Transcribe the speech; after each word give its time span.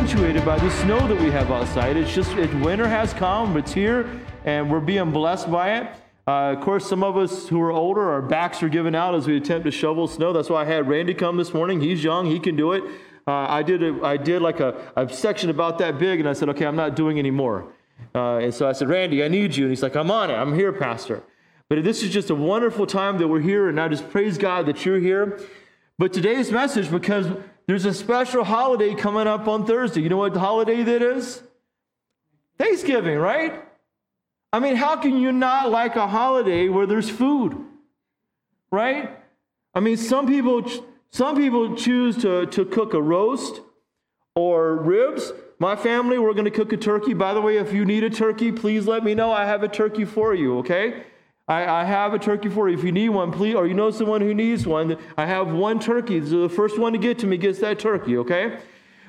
Accentuated 0.00 0.42
by 0.46 0.58
the 0.58 0.70
snow 0.70 1.06
that 1.06 1.20
we 1.20 1.30
have 1.30 1.50
outside. 1.50 1.94
It's 1.94 2.14
just, 2.14 2.32
it, 2.32 2.52
winter 2.60 2.88
has 2.88 3.12
come, 3.12 3.54
it's 3.58 3.74
here, 3.74 4.08
and 4.46 4.70
we're 4.70 4.80
being 4.80 5.10
blessed 5.10 5.50
by 5.50 5.76
it. 5.76 5.88
Uh, 6.26 6.54
of 6.56 6.60
course, 6.62 6.88
some 6.88 7.04
of 7.04 7.18
us 7.18 7.48
who 7.48 7.60
are 7.60 7.70
older, 7.70 8.08
our 8.10 8.22
backs 8.22 8.62
are 8.62 8.70
giving 8.70 8.94
out 8.94 9.14
as 9.14 9.26
we 9.26 9.36
attempt 9.36 9.66
to 9.66 9.70
shovel 9.70 10.08
snow. 10.08 10.32
That's 10.32 10.48
why 10.48 10.62
I 10.62 10.64
had 10.64 10.88
Randy 10.88 11.12
come 11.12 11.36
this 11.36 11.52
morning. 11.52 11.82
He's 11.82 12.02
young, 12.02 12.24
he 12.24 12.40
can 12.40 12.56
do 12.56 12.72
it. 12.72 12.82
Uh, 13.26 13.44
I 13.46 13.62
did 13.62 13.82
a, 13.82 14.02
I 14.02 14.16
did 14.16 14.40
like 14.40 14.60
a, 14.60 14.90
a 14.96 15.06
section 15.12 15.50
about 15.50 15.76
that 15.80 15.98
big, 15.98 16.18
and 16.18 16.26
I 16.26 16.32
said, 16.32 16.48
okay, 16.48 16.64
I'm 16.64 16.76
not 16.76 16.96
doing 16.96 17.18
any 17.18 17.30
more. 17.30 17.70
Uh, 18.14 18.38
and 18.38 18.54
so 18.54 18.66
I 18.66 18.72
said, 18.72 18.88
Randy, 18.88 19.22
I 19.22 19.28
need 19.28 19.54
you. 19.54 19.64
And 19.64 19.70
he's 19.70 19.82
like, 19.82 19.96
I'm 19.96 20.10
on 20.10 20.30
it. 20.30 20.34
I'm 20.34 20.54
here, 20.54 20.72
Pastor. 20.72 21.22
But 21.68 21.84
this 21.84 22.02
is 22.02 22.08
just 22.10 22.30
a 22.30 22.34
wonderful 22.34 22.86
time 22.86 23.18
that 23.18 23.28
we're 23.28 23.40
here, 23.40 23.68
and 23.68 23.78
I 23.78 23.88
just 23.88 24.08
praise 24.08 24.38
God 24.38 24.64
that 24.64 24.86
you're 24.86 24.98
here. 24.98 25.38
But 25.98 26.14
today's 26.14 26.50
message, 26.50 26.90
because 26.90 27.26
there's 27.70 27.84
a 27.84 27.94
special 27.94 28.42
holiday 28.42 28.96
coming 28.96 29.28
up 29.28 29.46
on 29.46 29.64
Thursday. 29.64 30.00
You 30.00 30.08
know 30.08 30.16
what 30.16 30.36
holiday 30.36 30.82
that 30.82 31.02
is? 31.02 31.40
Thanksgiving, 32.58 33.16
right? 33.16 33.64
I 34.52 34.58
mean, 34.58 34.74
how 34.74 34.96
can 34.96 35.16
you 35.16 35.30
not 35.30 35.70
like 35.70 35.94
a 35.94 36.08
holiday 36.08 36.68
where 36.68 36.84
there's 36.84 37.08
food? 37.08 37.56
Right? 38.72 39.16
I 39.72 39.78
mean, 39.78 39.98
some 39.98 40.26
people 40.26 40.68
some 41.10 41.36
people 41.36 41.76
choose 41.76 42.16
to, 42.22 42.46
to 42.46 42.64
cook 42.64 42.92
a 42.92 43.00
roast 43.00 43.60
or 44.34 44.74
ribs. 44.74 45.32
My 45.60 45.76
family, 45.76 46.18
we're 46.18 46.34
going 46.34 46.46
to 46.46 46.50
cook 46.50 46.72
a 46.72 46.76
turkey. 46.76 47.14
By 47.14 47.34
the 47.34 47.40
way, 47.40 47.58
if 47.58 47.72
you 47.72 47.84
need 47.84 48.02
a 48.02 48.10
turkey, 48.10 48.50
please 48.50 48.88
let 48.88 49.04
me 49.04 49.14
know. 49.14 49.30
I 49.30 49.44
have 49.44 49.62
a 49.62 49.68
turkey 49.68 50.04
for 50.04 50.34
you, 50.34 50.58
okay? 50.58 51.04
I, 51.50 51.80
I 51.80 51.84
have 51.84 52.14
a 52.14 52.18
turkey 52.18 52.48
for 52.48 52.68
you. 52.68 52.78
If 52.78 52.84
you 52.84 52.92
need 52.92 53.08
one, 53.08 53.32
please, 53.32 53.56
or 53.56 53.66
you 53.66 53.74
know 53.74 53.90
someone 53.90 54.20
who 54.20 54.32
needs 54.32 54.68
one, 54.68 54.96
I 55.18 55.26
have 55.26 55.48
one 55.52 55.80
turkey. 55.80 56.24
So 56.24 56.42
the 56.42 56.48
first 56.48 56.78
one 56.78 56.92
to 56.92 56.98
get 56.98 57.18
to 57.18 57.26
me 57.26 57.36
gets 57.38 57.58
that 57.58 57.80
turkey, 57.80 58.16
okay? 58.18 58.58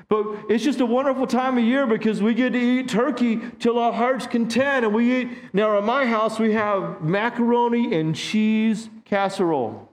But 0.08 0.26
it's 0.48 0.64
just 0.64 0.80
a 0.80 0.86
wonderful 0.86 1.28
time 1.28 1.56
of 1.56 1.62
year 1.62 1.86
because 1.86 2.20
we 2.20 2.34
get 2.34 2.52
to 2.54 2.58
eat 2.58 2.88
turkey 2.88 3.40
till 3.60 3.78
our 3.78 3.92
heart's 3.92 4.26
content. 4.26 4.84
And 4.84 4.92
we 4.92 5.20
eat, 5.20 5.28
now 5.52 5.78
at 5.78 5.84
my 5.84 6.04
house, 6.04 6.40
we 6.40 6.52
have 6.52 7.00
macaroni 7.00 7.94
and 7.94 8.14
cheese 8.16 8.90
casserole. 9.04 9.88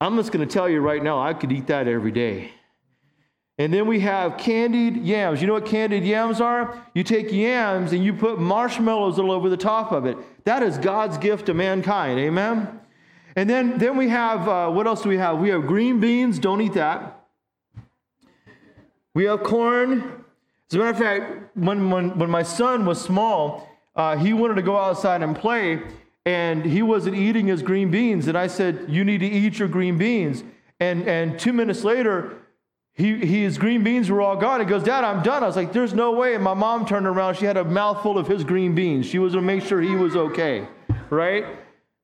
I'm 0.00 0.16
just 0.16 0.30
going 0.30 0.46
to 0.46 0.52
tell 0.52 0.68
you 0.68 0.80
right 0.80 1.02
now, 1.02 1.20
I 1.20 1.34
could 1.34 1.50
eat 1.50 1.66
that 1.66 1.88
every 1.88 2.12
day. 2.12 2.52
And 3.58 3.74
then 3.74 3.86
we 3.86 4.00
have 4.00 4.36
candied 4.36 4.98
yams. 4.98 5.40
You 5.40 5.48
know 5.48 5.54
what 5.54 5.66
candied 5.66 6.04
yams 6.04 6.40
are? 6.40 6.80
You 6.94 7.02
take 7.02 7.32
yams 7.32 7.92
and 7.92 8.04
you 8.04 8.12
put 8.12 8.38
marshmallows 8.38 9.18
all 9.18 9.32
over 9.32 9.48
the 9.48 9.56
top 9.56 9.90
of 9.90 10.06
it. 10.06 10.16
That 10.46 10.62
is 10.62 10.78
God's 10.78 11.18
gift 11.18 11.46
to 11.46 11.54
mankind. 11.54 12.20
Amen? 12.20 12.80
And 13.34 13.50
then, 13.50 13.78
then 13.78 13.96
we 13.96 14.08
have, 14.08 14.48
uh, 14.48 14.70
what 14.70 14.86
else 14.86 15.02
do 15.02 15.08
we 15.08 15.18
have? 15.18 15.38
We 15.38 15.48
have 15.48 15.66
green 15.66 15.98
beans. 15.98 16.38
Don't 16.38 16.60
eat 16.60 16.74
that. 16.74 17.26
We 19.12 19.24
have 19.24 19.42
corn. 19.42 20.24
As 20.70 20.76
a 20.76 20.78
matter 20.78 20.90
of 20.90 20.98
fact, 20.98 21.56
when, 21.56 21.90
when, 21.90 22.16
when 22.16 22.30
my 22.30 22.44
son 22.44 22.86
was 22.86 23.00
small, 23.00 23.68
uh, 23.96 24.16
he 24.16 24.32
wanted 24.32 24.54
to 24.54 24.62
go 24.62 24.76
outside 24.76 25.20
and 25.20 25.34
play, 25.34 25.82
and 26.24 26.64
he 26.64 26.80
wasn't 26.80 27.16
eating 27.16 27.48
his 27.48 27.60
green 27.60 27.90
beans. 27.90 28.28
And 28.28 28.38
I 28.38 28.46
said, 28.46 28.86
You 28.88 29.04
need 29.04 29.18
to 29.18 29.26
eat 29.26 29.58
your 29.58 29.68
green 29.68 29.98
beans. 29.98 30.44
And, 30.78 31.08
and 31.08 31.40
two 31.40 31.52
minutes 31.52 31.82
later, 31.82 32.38
he, 32.96 33.18
he, 33.18 33.42
his 33.42 33.58
green 33.58 33.84
beans 33.84 34.10
were 34.10 34.22
all 34.22 34.36
gone. 34.36 34.60
He 34.60 34.66
goes, 34.66 34.82
Dad, 34.82 35.04
I'm 35.04 35.22
done. 35.22 35.44
I 35.44 35.46
was 35.46 35.54
like, 35.54 35.72
There's 35.72 35.92
no 35.92 36.12
way. 36.12 36.34
And 36.34 36.42
my 36.42 36.54
mom 36.54 36.86
turned 36.86 37.06
around. 37.06 37.36
She 37.36 37.44
had 37.44 37.58
a 37.58 37.64
mouthful 37.64 38.16
of 38.18 38.26
his 38.26 38.42
green 38.42 38.74
beans. 38.74 39.04
She 39.04 39.18
was 39.18 39.34
to 39.34 39.42
make 39.42 39.62
sure 39.62 39.82
he 39.82 39.94
was 39.94 40.16
okay, 40.16 40.66
right? 41.10 41.44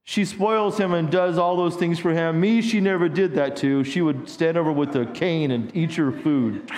She 0.04 0.24
spoils 0.24 0.78
him 0.78 0.92
and 0.92 1.10
does 1.10 1.38
all 1.38 1.56
those 1.56 1.76
things 1.76 1.98
for 1.98 2.12
him. 2.12 2.40
Me, 2.40 2.60
she 2.60 2.80
never 2.80 3.08
did 3.08 3.34
that 3.36 3.56
to. 3.58 3.84
She 3.84 4.02
would 4.02 4.28
stand 4.28 4.58
over 4.58 4.70
with 4.70 4.94
a 4.96 5.06
cane 5.06 5.52
and 5.52 5.74
eat 5.74 5.96
your 5.96 6.12
food. 6.12 6.70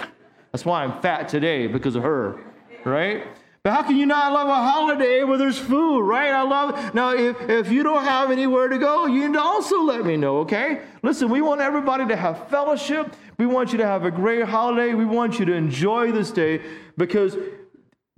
That's 0.52 0.64
why 0.64 0.84
I'm 0.84 1.00
fat 1.00 1.28
today, 1.28 1.66
because 1.66 1.96
of 1.96 2.04
her, 2.04 2.38
right? 2.84 3.26
But 3.64 3.72
how 3.72 3.82
can 3.82 3.96
you 3.96 4.04
not 4.04 4.30
love 4.30 4.46
a 4.46 4.54
holiday 4.54 5.24
where 5.24 5.38
there's 5.38 5.58
food, 5.58 6.02
right? 6.02 6.30
I 6.30 6.42
love 6.42 6.94
Now, 6.94 7.14
if, 7.14 7.40
if 7.48 7.72
you 7.72 7.82
don't 7.82 8.04
have 8.04 8.30
anywhere 8.30 8.68
to 8.68 8.76
go, 8.76 9.06
you 9.06 9.26
need 9.26 9.32
to 9.32 9.40
also 9.40 9.80
let 9.80 10.04
me 10.04 10.18
know, 10.18 10.40
okay? 10.40 10.82
Listen, 11.02 11.30
we 11.30 11.40
want 11.40 11.62
everybody 11.62 12.06
to 12.08 12.14
have 12.14 12.46
fellowship. 12.48 13.16
We 13.38 13.46
want 13.46 13.72
you 13.72 13.78
to 13.78 13.86
have 13.86 14.04
a 14.04 14.10
great 14.10 14.44
holiday. 14.44 14.92
We 14.92 15.06
want 15.06 15.38
you 15.38 15.46
to 15.46 15.54
enjoy 15.54 16.12
this 16.12 16.30
day 16.30 16.60
because 16.98 17.38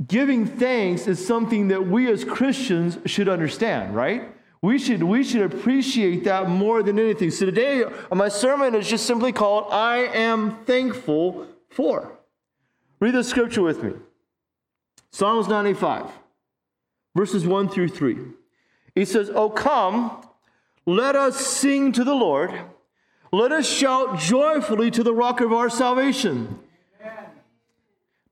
giving 0.04 0.46
thanks 0.46 1.06
is 1.06 1.24
something 1.24 1.68
that 1.68 1.86
we 1.86 2.10
as 2.10 2.24
Christians 2.24 2.98
should 3.06 3.28
understand, 3.28 3.94
right? 3.94 4.28
We 4.62 4.80
should, 4.80 5.04
we 5.04 5.22
should 5.22 5.42
appreciate 5.42 6.24
that 6.24 6.48
more 6.48 6.82
than 6.82 6.98
anything. 6.98 7.30
So 7.30 7.46
today, 7.46 7.84
my 8.12 8.28
sermon 8.28 8.74
is 8.74 8.88
just 8.88 9.06
simply 9.06 9.30
called 9.30 9.68
I 9.70 9.98
Am 10.12 10.56
Thankful 10.64 11.46
For. 11.70 12.18
Read 12.98 13.14
the 13.14 13.22
scripture 13.22 13.62
with 13.62 13.84
me. 13.84 13.92
Psalms 15.16 15.48
95, 15.48 16.10
verses 17.14 17.46
1 17.46 17.70
through 17.70 17.88
3. 17.88 18.18
He 18.94 19.06
says, 19.06 19.30
Oh, 19.34 19.48
come, 19.48 20.22
let 20.84 21.16
us 21.16 21.40
sing 21.40 21.90
to 21.92 22.04
the 22.04 22.12
Lord. 22.12 22.52
Let 23.32 23.50
us 23.50 23.66
shout 23.66 24.18
joyfully 24.18 24.90
to 24.90 25.02
the 25.02 25.14
rock 25.14 25.40
of 25.40 25.54
our 25.54 25.70
salvation. 25.70 26.58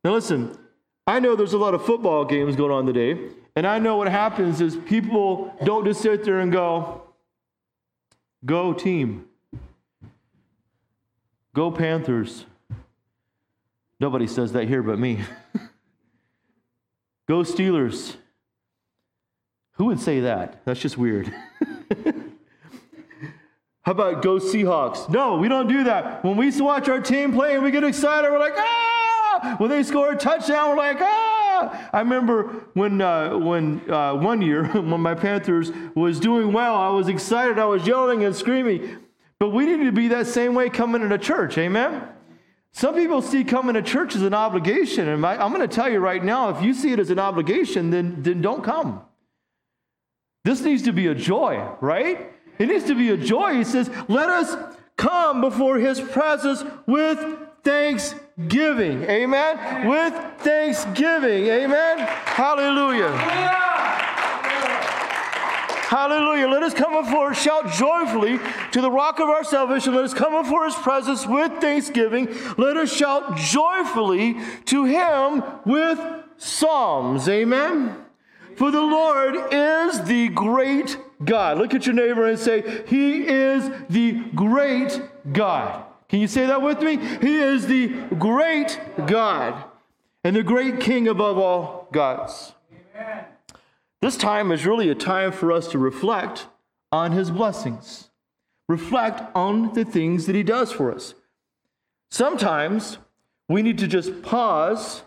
Now, 0.04 0.12
listen, 0.12 0.58
I 1.06 1.20
know 1.20 1.34
there's 1.34 1.54
a 1.54 1.58
lot 1.58 1.72
of 1.72 1.82
football 1.86 2.26
games 2.26 2.54
going 2.54 2.70
on 2.70 2.84
today, 2.84 3.30
and 3.56 3.66
I 3.66 3.78
know 3.78 3.96
what 3.96 4.10
happens 4.10 4.60
is 4.60 4.76
people 4.76 5.56
don't 5.64 5.86
just 5.86 6.02
sit 6.02 6.22
there 6.22 6.40
and 6.40 6.52
go, 6.52 7.02
Go 8.44 8.74
team, 8.74 9.24
go 11.54 11.70
Panthers. 11.70 12.44
Nobody 13.98 14.26
says 14.26 14.52
that 14.52 14.68
here 14.68 14.82
but 14.82 14.98
me. 14.98 15.20
Go 17.26 17.38
Steelers. 17.40 18.16
Who 19.76 19.86
would 19.86 20.00
say 20.00 20.20
that? 20.20 20.62
That's 20.64 20.80
just 20.80 20.96
weird. 20.98 21.26
How 23.82 23.92
about 23.92 24.22
go 24.22 24.38
Seahawks? 24.38 25.10
No, 25.10 25.36
we 25.36 25.48
don't 25.48 25.68
do 25.68 25.84
that. 25.84 26.24
When 26.24 26.36
we 26.36 26.50
watch 26.60 26.88
our 26.88 27.00
team 27.00 27.32
play 27.32 27.54
and 27.54 27.62
we 27.62 27.70
get 27.70 27.84
excited, 27.84 28.30
we're 28.30 28.38
like, 28.38 28.54
ah! 28.56 29.56
When 29.58 29.68
they 29.68 29.82
score 29.82 30.12
a 30.12 30.16
touchdown, 30.16 30.70
we're 30.70 30.76
like, 30.76 30.98
ah! 31.00 31.90
I 31.92 31.98
remember 32.00 32.64
when, 32.74 33.00
uh, 33.00 33.36
when 33.36 33.82
uh, 33.90 34.14
one 34.14 34.40
year, 34.40 34.64
when 34.72 35.00
my 35.00 35.14
Panthers 35.14 35.70
was 35.94 36.18
doing 36.18 36.52
well, 36.52 36.74
I 36.74 36.88
was 36.90 37.08
excited, 37.08 37.58
I 37.58 37.66
was 37.66 37.86
yelling 37.86 38.24
and 38.24 38.34
screaming. 38.34 38.98
But 39.38 39.50
we 39.50 39.66
need 39.66 39.84
to 39.84 39.92
be 39.92 40.08
that 40.08 40.28
same 40.28 40.54
way 40.54 40.70
coming 40.70 41.02
into 41.02 41.18
church, 41.18 41.58
amen? 41.58 42.08
Some 42.74 42.96
people 42.96 43.22
see 43.22 43.44
coming 43.44 43.74
to 43.74 43.82
church 43.82 44.16
as 44.16 44.22
an 44.22 44.34
obligation. 44.34 45.06
And 45.06 45.24
I'm 45.24 45.52
going 45.52 45.66
to 45.66 45.72
tell 45.72 45.88
you 45.88 46.00
right 46.00 46.22
now 46.22 46.48
if 46.48 46.60
you 46.60 46.74
see 46.74 46.92
it 46.92 46.98
as 46.98 47.08
an 47.08 47.20
obligation, 47.20 47.90
then, 47.90 48.20
then 48.22 48.42
don't 48.42 48.64
come. 48.64 49.02
This 50.44 50.60
needs 50.60 50.82
to 50.82 50.92
be 50.92 51.06
a 51.06 51.14
joy, 51.14 51.64
right? 51.80 52.32
It 52.58 52.66
needs 52.66 52.84
to 52.86 52.96
be 52.96 53.10
a 53.10 53.16
joy. 53.16 53.54
He 53.54 53.64
says, 53.64 53.88
Let 54.08 54.28
us 54.28 54.56
come 54.96 55.40
before 55.40 55.78
his 55.78 56.00
presence 56.00 56.64
with 56.86 57.24
thanksgiving. 57.62 59.04
Amen? 59.04 59.88
With 59.88 60.12
thanksgiving. 60.38 61.46
Amen? 61.46 61.98
Hallelujah. 61.98 63.16
Hallelujah. 63.16 63.73
Let 65.94 66.62
us 66.62 66.74
come 66.74 67.04
before, 67.04 67.34
shout 67.34 67.70
joyfully 67.72 68.40
to 68.72 68.80
the 68.80 68.90
rock 68.90 69.20
of 69.20 69.28
our 69.28 69.44
salvation. 69.44 69.94
Let 69.94 70.04
us 70.04 70.14
come 70.14 70.42
before 70.42 70.64
his 70.64 70.74
presence 70.74 71.26
with 71.26 71.60
thanksgiving. 71.60 72.28
Let 72.56 72.76
us 72.76 72.92
shout 72.92 73.36
joyfully 73.36 74.36
to 74.66 74.84
him 74.84 75.42
with 75.64 76.00
psalms. 76.36 77.28
Amen. 77.28 77.96
For 78.56 78.70
the 78.70 78.80
Lord 78.80 79.36
is 79.52 80.02
the 80.04 80.28
great 80.28 80.96
God. 81.24 81.58
Look 81.58 81.74
at 81.74 81.86
your 81.86 81.94
neighbor 81.94 82.26
and 82.26 82.38
say, 82.38 82.84
He 82.86 83.26
is 83.26 83.68
the 83.90 84.12
great 84.34 85.00
God. 85.32 85.84
Can 86.08 86.20
you 86.20 86.28
say 86.28 86.46
that 86.46 86.62
with 86.62 86.80
me? 86.80 86.96
He 86.96 87.36
is 87.36 87.66
the 87.66 87.88
great 88.18 88.80
God 89.06 89.64
and 90.22 90.36
the 90.36 90.42
great 90.42 90.80
King 90.80 91.08
above 91.08 91.38
all 91.38 91.88
gods. 91.92 92.52
Amen. 92.94 93.24
This 94.04 94.18
time 94.18 94.52
is 94.52 94.66
really 94.66 94.90
a 94.90 94.94
time 94.94 95.32
for 95.32 95.50
us 95.50 95.68
to 95.68 95.78
reflect 95.78 96.46
on 96.92 97.12
his 97.12 97.30
blessings, 97.30 98.10
reflect 98.68 99.22
on 99.34 99.72
the 99.72 99.82
things 99.82 100.26
that 100.26 100.36
he 100.36 100.42
does 100.42 100.70
for 100.70 100.92
us. 100.92 101.14
Sometimes 102.10 102.98
we 103.48 103.62
need 103.62 103.78
to 103.78 103.86
just 103.86 104.20
pause 104.20 105.04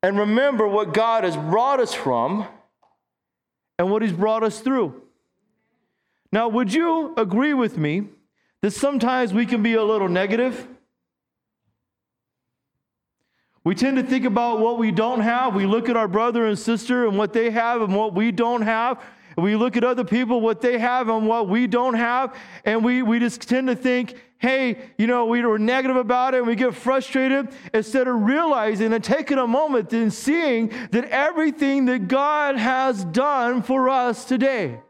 and 0.00 0.16
remember 0.16 0.68
what 0.68 0.94
God 0.94 1.24
has 1.24 1.36
brought 1.36 1.80
us 1.80 1.92
from 1.92 2.46
and 3.80 3.90
what 3.90 4.02
He's 4.02 4.12
brought 4.12 4.44
us 4.44 4.60
through. 4.60 5.02
Now, 6.30 6.46
would 6.46 6.72
you 6.72 7.14
agree 7.16 7.52
with 7.52 7.78
me 7.78 8.04
that 8.60 8.70
sometimes 8.70 9.32
we 9.32 9.44
can 9.44 9.60
be 9.60 9.74
a 9.74 9.82
little 9.82 10.08
negative? 10.08 10.68
We 13.64 13.74
tend 13.76 13.96
to 13.96 14.02
think 14.02 14.24
about 14.24 14.58
what 14.58 14.78
we 14.78 14.90
don't 14.90 15.20
have. 15.20 15.54
We 15.54 15.66
look 15.66 15.88
at 15.88 15.96
our 15.96 16.08
brother 16.08 16.46
and 16.46 16.58
sister 16.58 17.06
and 17.06 17.16
what 17.16 17.32
they 17.32 17.50
have 17.50 17.80
and 17.80 17.94
what 17.94 18.14
we 18.14 18.32
don't 18.32 18.62
have. 18.62 19.02
We 19.36 19.56
look 19.56 19.76
at 19.76 19.84
other 19.84 20.04
people, 20.04 20.40
what 20.40 20.60
they 20.60 20.78
have 20.78 21.08
and 21.08 21.26
what 21.26 21.48
we 21.48 21.66
don't 21.66 21.94
have. 21.94 22.36
And 22.64 22.84
we, 22.84 23.02
we 23.02 23.18
just 23.18 23.40
tend 23.42 23.68
to 23.68 23.76
think, 23.76 24.14
hey, 24.38 24.90
you 24.98 25.06
know, 25.06 25.26
we 25.26 25.42
were 25.42 25.58
negative 25.58 25.96
about 25.96 26.34
it 26.34 26.38
and 26.38 26.46
we 26.46 26.56
get 26.56 26.74
frustrated 26.74 27.48
instead 27.72 28.08
of 28.08 28.20
realizing 28.22 28.92
and 28.92 29.02
taking 29.02 29.38
a 29.38 29.46
moment 29.46 29.92
and 29.92 30.12
seeing 30.12 30.68
that 30.90 31.04
everything 31.06 31.86
that 31.86 32.08
God 32.08 32.56
has 32.56 33.04
done 33.06 33.62
for 33.62 33.88
us 33.88 34.24
today. 34.24 34.80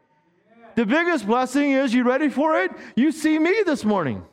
The 0.75 0.85
biggest 0.87 1.27
blessing 1.27 1.71
is, 1.71 1.93
you 1.93 2.03
ready 2.03 2.29
for 2.29 2.59
it? 2.59 2.71
You 2.95 3.11
see 3.11 3.37
me 3.37 3.61
this 3.63 3.85
morning. 3.85 4.25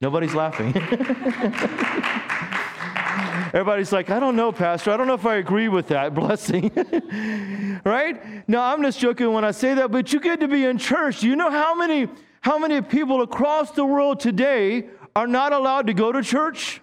Nobody's 0.00 0.34
laughing. 0.34 0.72
Everybody's 3.52 3.90
like, 3.90 4.10
I 4.10 4.20
don't 4.20 4.36
know, 4.36 4.52
Pastor. 4.52 4.92
I 4.92 4.96
don't 4.96 5.08
know 5.08 5.14
if 5.14 5.26
I 5.26 5.36
agree 5.36 5.68
with 5.68 5.88
that 5.88 6.14
blessing. 6.14 6.70
right? 7.84 8.48
No, 8.48 8.60
I'm 8.60 8.82
just 8.82 9.00
joking 9.00 9.32
when 9.32 9.44
I 9.44 9.50
say 9.50 9.74
that, 9.74 9.90
but 9.90 10.12
you 10.12 10.20
get 10.20 10.40
to 10.40 10.48
be 10.48 10.64
in 10.64 10.78
church. 10.78 11.20
Do 11.20 11.28
you 11.28 11.34
know 11.34 11.50
how 11.50 11.74
many, 11.74 12.08
how 12.42 12.58
many 12.58 12.80
people 12.80 13.22
across 13.22 13.72
the 13.72 13.84
world 13.84 14.20
today 14.20 14.88
are 15.16 15.26
not 15.26 15.52
allowed 15.52 15.88
to 15.88 15.94
go 15.94 16.12
to 16.12 16.22
church? 16.22 16.80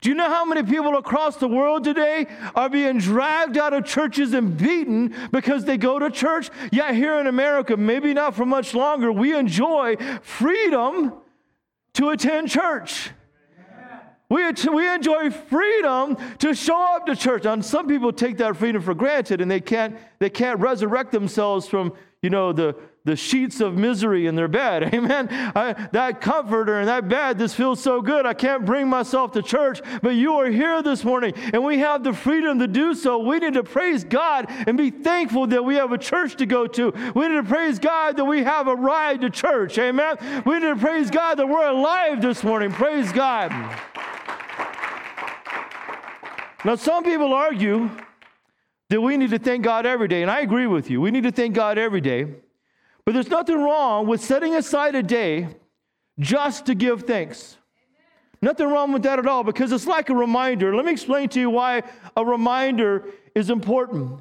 Do 0.00 0.10
you 0.10 0.14
know 0.14 0.28
how 0.28 0.44
many 0.44 0.62
people 0.62 0.96
across 0.96 1.36
the 1.36 1.48
world 1.48 1.82
today 1.82 2.26
are 2.54 2.68
being 2.68 2.98
dragged 2.98 3.56
out 3.56 3.72
of 3.72 3.84
churches 3.86 4.34
and 4.34 4.56
beaten 4.56 5.14
because 5.32 5.64
they 5.64 5.78
go 5.78 5.98
to 5.98 6.10
church? 6.10 6.50
Yet 6.70 6.94
here 6.94 7.18
in 7.20 7.26
America, 7.26 7.76
maybe 7.76 8.12
not 8.12 8.34
for 8.34 8.44
much 8.44 8.74
longer, 8.74 9.10
we 9.10 9.34
enjoy 9.34 9.96
freedom 10.20 11.14
to 11.94 12.10
attend 12.10 12.50
church. 12.50 13.10
We, 14.34 14.50
we 14.72 14.92
enjoy 14.92 15.30
freedom 15.30 16.16
to 16.38 16.54
show 16.54 16.96
up 16.96 17.06
to 17.06 17.14
church. 17.14 17.46
And 17.46 17.64
some 17.64 17.86
people 17.86 18.12
take 18.12 18.38
that 18.38 18.56
freedom 18.56 18.82
for 18.82 18.92
granted 18.92 19.40
and 19.40 19.48
they 19.48 19.60
can't, 19.60 19.96
they 20.18 20.28
can't 20.28 20.58
resurrect 20.58 21.12
themselves 21.12 21.68
from, 21.68 21.92
you 22.20 22.30
know, 22.30 22.52
the, 22.52 22.74
the 23.04 23.14
sheets 23.14 23.60
of 23.60 23.76
misery 23.76 24.26
in 24.26 24.34
their 24.34 24.48
bed. 24.48 24.82
Amen. 24.94 25.28
I, 25.30 25.88
that 25.92 26.20
comforter 26.20 26.80
and 26.80 26.88
that 26.88 27.08
bed, 27.08 27.38
this 27.38 27.54
feels 27.54 27.80
so 27.80 28.02
good. 28.02 28.26
I 28.26 28.34
can't 28.34 28.64
bring 28.64 28.88
myself 28.88 29.30
to 29.32 29.42
church, 29.42 29.80
but 30.02 30.16
you 30.16 30.34
are 30.34 30.50
here 30.50 30.82
this 30.82 31.04
morning 31.04 31.34
and 31.52 31.62
we 31.62 31.78
have 31.78 32.02
the 32.02 32.12
freedom 32.12 32.58
to 32.58 32.66
do 32.66 32.92
so. 32.94 33.20
We 33.20 33.38
need 33.38 33.54
to 33.54 33.62
praise 33.62 34.02
God 34.02 34.46
and 34.48 34.76
be 34.76 34.90
thankful 34.90 35.46
that 35.46 35.64
we 35.64 35.76
have 35.76 35.92
a 35.92 35.98
church 35.98 36.34
to 36.38 36.46
go 36.46 36.66
to. 36.66 36.92
We 37.14 37.28
need 37.28 37.36
to 37.36 37.44
praise 37.44 37.78
God 37.78 38.16
that 38.16 38.24
we 38.24 38.42
have 38.42 38.66
a 38.66 38.74
ride 38.74 39.20
to 39.20 39.30
church. 39.30 39.78
Amen. 39.78 40.16
We 40.44 40.54
need 40.54 40.74
to 40.74 40.76
praise 40.76 41.08
God 41.08 41.36
that 41.36 41.46
we're 41.46 41.68
alive 41.68 42.20
this 42.20 42.42
morning. 42.42 42.72
Praise 42.72 43.12
God. 43.12 43.52
Now, 46.64 46.76
some 46.76 47.04
people 47.04 47.34
argue 47.34 47.90
that 48.88 49.00
we 49.00 49.16
need 49.16 49.30
to 49.30 49.38
thank 49.38 49.64
God 49.64 49.86
every 49.86 50.08
day, 50.08 50.22
and 50.22 50.30
I 50.30 50.40
agree 50.40 50.66
with 50.66 50.90
you. 50.90 51.00
We 51.00 51.10
need 51.10 51.24
to 51.24 51.32
thank 51.32 51.54
God 51.54 51.78
every 51.78 52.00
day. 52.00 52.26
But 53.04 53.12
there's 53.12 53.28
nothing 53.28 53.62
wrong 53.62 54.06
with 54.06 54.22
setting 54.22 54.54
aside 54.54 54.94
a 54.94 55.02
day 55.02 55.48
just 56.18 56.66
to 56.66 56.74
give 56.74 57.02
thanks. 57.02 57.58
Nothing 58.40 58.68
wrong 58.68 58.92
with 58.92 59.02
that 59.02 59.18
at 59.18 59.26
all 59.26 59.42
because 59.42 59.72
it's 59.72 59.86
like 59.86 60.10
a 60.10 60.14
reminder. 60.14 60.74
Let 60.74 60.84
me 60.84 60.92
explain 60.92 61.28
to 61.30 61.40
you 61.40 61.50
why 61.50 61.82
a 62.16 62.24
reminder 62.24 63.06
is 63.34 63.50
important. 63.50 64.20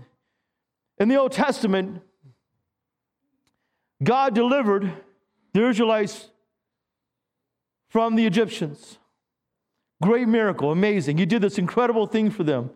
In 0.98 1.10
the 1.10 1.18
Old 1.18 1.32
Testament, 1.32 2.02
God 4.02 4.34
delivered 4.34 4.92
the 5.54 5.68
Israelites 5.68 6.30
from 7.90 8.16
the 8.16 8.26
Egyptians. 8.26 8.98
Great 10.04 10.28
miracle, 10.28 10.70
amazing. 10.70 11.18
You 11.18 11.26
did 11.26 11.42
this 11.42 11.58
incredible 11.58 12.08
thing 12.08 12.30
for 12.30 12.44
them. 12.44 12.72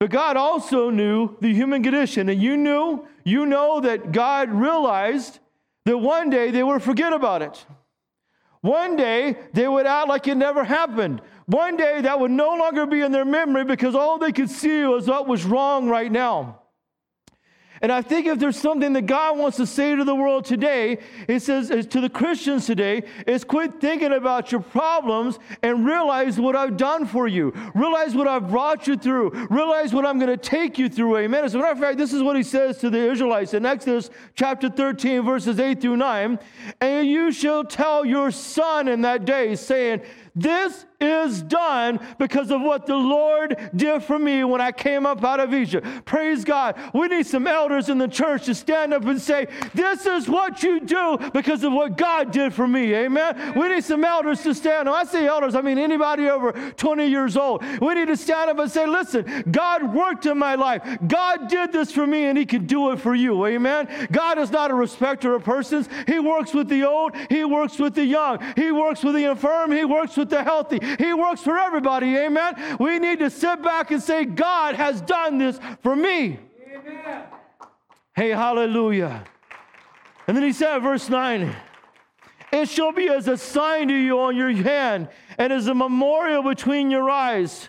But 0.00 0.10
God 0.10 0.36
also 0.36 0.90
knew 0.90 1.36
the 1.40 1.54
human 1.54 1.84
condition, 1.84 2.28
and 2.28 2.42
you 2.42 2.56
knew, 2.56 3.06
you 3.22 3.46
know 3.46 3.80
that 3.80 4.10
God 4.10 4.50
realized 4.50 5.38
that 5.84 5.98
one 5.98 6.30
day 6.30 6.50
they 6.50 6.64
would 6.64 6.82
forget 6.82 7.12
about 7.12 7.42
it. 7.42 7.64
One 8.60 8.96
day 8.96 9.36
they 9.52 9.68
would 9.68 9.86
act 9.86 10.08
like 10.08 10.26
it 10.26 10.34
never 10.34 10.64
happened. 10.64 11.22
One 11.46 11.76
day 11.76 12.00
that 12.00 12.18
would 12.18 12.32
no 12.32 12.56
longer 12.56 12.86
be 12.86 13.02
in 13.02 13.12
their 13.12 13.24
memory 13.24 13.64
because 13.64 13.94
all 13.94 14.18
they 14.18 14.32
could 14.32 14.50
see 14.50 14.82
was 14.82 15.06
what 15.06 15.28
was 15.28 15.44
wrong 15.44 15.88
right 15.88 16.10
now. 16.10 16.57
And 17.82 17.92
I 17.92 18.02
think 18.02 18.26
if 18.26 18.38
there's 18.38 18.58
something 18.58 18.92
that 18.94 19.06
God 19.06 19.38
wants 19.38 19.56
to 19.58 19.66
say 19.66 19.94
to 19.94 20.04
the 20.04 20.14
world 20.14 20.44
today, 20.44 20.98
it 21.28 21.40
says 21.40 21.68
to 21.68 22.00
the 22.00 22.10
Christians 22.10 22.66
today, 22.66 23.04
is 23.26 23.44
quit 23.44 23.80
thinking 23.80 24.12
about 24.12 24.50
your 24.50 24.60
problems 24.60 25.38
and 25.62 25.86
realize 25.86 26.40
what 26.40 26.56
I've 26.56 26.76
done 26.76 27.06
for 27.06 27.28
you. 27.28 27.52
Realize 27.74 28.14
what 28.14 28.26
I've 28.26 28.48
brought 28.48 28.86
you 28.86 28.96
through. 28.96 29.30
Realize 29.50 29.92
what 29.92 30.04
I'm 30.04 30.18
going 30.18 30.30
to 30.30 30.36
take 30.36 30.78
you 30.78 30.88
through. 30.88 31.18
Amen. 31.18 31.44
As 31.44 31.54
a 31.54 31.58
matter 31.58 31.72
of 31.72 31.78
fact, 31.78 31.98
this 31.98 32.12
is 32.12 32.22
what 32.22 32.36
he 32.36 32.42
says 32.42 32.78
to 32.78 32.90
the 32.90 33.10
Israelites 33.10 33.54
in 33.54 33.64
Exodus 33.64 34.10
chapter 34.34 34.68
13, 34.68 35.22
verses 35.22 35.60
8 35.60 35.80
through 35.80 35.96
9. 35.96 36.38
And 36.80 37.06
you 37.06 37.32
shall 37.32 37.64
tell 37.64 38.04
your 38.04 38.30
son 38.30 38.88
in 38.88 39.02
that 39.02 39.24
day, 39.24 39.54
saying, 39.54 40.02
This 40.34 40.84
is 41.00 41.42
done 41.42 42.00
because 42.18 42.50
of 42.50 42.60
what 42.60 42.86
the 42.86 42.96
Lord 42.96 43.70
did 43.74 44.02
for 44.02 44.18
me 44.18 44.42
when 44.42 44.60
I 44.60 44.72
came 44.72 45.06
up 45.06 45.22
out 45.22 45.38
of 45.38 45.54
Egypt. 45.54 45.86
Praise 46.04 46.44
God. 46.44 46.76
We 46.92 47.06
need 47.06 47.26
some 47.26 47.46
elders 47.46 47.88
in 47.88 47.98
the 47.98 48.08
church 48.08 48.46
to 48.46 48.54
stand 48.54 48.92
up 48.92 49.04
and 49.04 49.20
say, 49.20 49.46
This 49.74 50.06
is 50.06 50.28
what 50.28 50.62
you 50.64 50.80
do 50.80 51.18
because 51.32 51.62
of 51.62 51.72
what 51.72 51.96
God 51.96 52.32
did 52.32 52.52
for 52.52 52.66
me. 52.66 52.94
Amen. 52.94 53.54
We 53.54 53.68
need 53.68 53.84
some 53.84 54.04
elders 54.04 54.42
to 54.42 54.54
stand 54.54 54.88
up. 54.88 54.94
I 54.94 55.04
say 55.04 55.26
elders, 55.26 55.54
I 55.54 55.60
mean 55.60 55.78
anybody 55.78 56.28
over 56.28 56.52
20 56.52 57.06
years 57.06 57.36
old. 57.36 57.62
We 57.80 57.94
need 57.94 58.08
to 58.08 58.16
stand 58.16 58.50
up 58.50 58.58
and 58.58 58.70
say, 58.70 58.84
Listen, 58.86 59.44
God 59.50 59.94
worked 59.94 60.26
in 60.26 60.36
my 60.36 60.56
life. 60.56 60.82
God 61.06 61.48
did 61.48 61.72
this 61.72 61.92
for 61.92 62.08
me 62.08 62.24
and 62.24 62.36
He 62.36 62.44
can 62.44 62.66
do 62.66 62.90
it 62.90 62.98
for 62.98 63.14
you. 63.14 63.46
Amen. 63.46 64.08
God 64.10 64.38
is 64.38 64.50
not 64.50 64.72
a 64.72 64.74
respecter 64.74 65.34
of 65.34 65.44
persons. 65.44 65.88
He 66.08 66.18
works 66.18 66.52
with 66.52 66.68
the 66.68 66.82
old, 66.84 67.14
He 67.28 67.44
works 67.44 67.78
with 67.78 67.94
the 67.94 68.04
young, 68.04 68.40
He 68.56 68.72
works 68.72 69.04
with 69.04 69.14
the 69.14 69.30
infirm, 69.30 69.70
He 69.70 69.84
works 69.84 70.16
with 70.16 70.30
the 70.30 70.42
healthy. 70.42 70.80
He 70.98 71.12
works 71.12 71.42
for 71.42 71.58
everybody. 71.58 72.16
Amen. 72.16 72.76
We 72.78 72.98
need 72.98 73.18
to 73.18 73.30
sit 73.30 73.62
back 73.62 73.90
and 73.90 74.02
say, 74.02 74.24
God 74.24 74.74
has 74.74 75.00
done 75.00 75.38
this 75.38 75.58
for 75.82 75.94
me. 75.94 76.38
Amen. 76.72 77.24
Hey, 78.14 78.30
hallelujah. 78.30 79.24
And 80.26 80.36
then 80.36 80.44
he 80.44 80.52
said, 80.52 80.78
verse 80.80 81.08
9, 81.08 81.54
it 82.52 82.68
shall 82.68 82.92
be 82.92 83.08
as 83.08 83.28
a 83.28 83.36
sign 83.36 83.88
to 83.88 83.94
you 83.94 84.20
on 84.20 84.36
your 84.36 84.50
hand 84.50 85.08
and 85.38 85.52
as 85.52 85.66
a 85.66 85.74
memorial 85.74 86.42
between 86.42 86.90
your 86.90 87.08
eyes. 87.08 87.68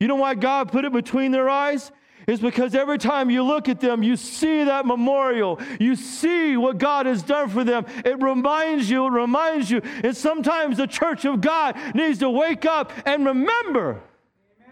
You 0.00 0.08
know 0.08 0.16
why 0.16 0.34
God 0.34 0.70
put 0.70 0.84
it 0.84 0.92
between 0.92 1.32
their 1.32 1.48
eyes? 1.48 1.90
Is 2.28 2.40
because 2.40 2.74
every 2.74 2.98
time 2.98 3.30
you 3.30 3.42
look 3.42 3.68
at 3.68 3.80
them, 3.80 4.02
you 4.02 4.14
see 4.14 4.62
that 4.64 4.86
memorial. 4.86 5.58
You 5.80 5.96
see 5.96 6.56
what 6.56 6.78
God 6.78 7.06
has 7.06 7.22
done 7.22 7.48
for 7.48 7.64
them. 7.64 7.86
It 8.04 8.22
reminds 8.22 8.88
you, 8.88 9.06
it 9.06 9.10
reminds 9.10 9.70
you. 9.70 9.80
And 10.04 10.16
sometimes 10.16 10.76
the 10.76 10.86
church 10.86 11.24
of 11.24 11.40
God 11.40 11.76
needs 11.94 12.18
to 12.18 12.28
wake 12.28 12.66
up 12.66 12.92
and 13.06 13.24
remember. 13.24 14.00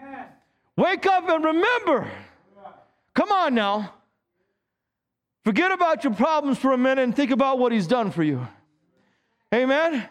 Amen. 0.01 0.27
Wake 0.77 1.07
up 1.07 1.29
and 1.29 1.43
remember. 1.43 2.09
Come 3.15 3.33
on 3.33 3.55
now. 3.55 3.95
Forget 5.43 5.73
about 5.73 6.05
your 6.05 6.13
problems 6.13 6.59
for 6.59 6.73
a 6.73 6.79
minute 6.79 7.03
and 7.03 7.17
think 7.17 7.31
about 7.31 7.59
what 7.59 7.73
He's 7.73 7.87
done 7.87 8.11
for 8.11 8.23
you. 8.23 8.47
Amen. 9.55 10.07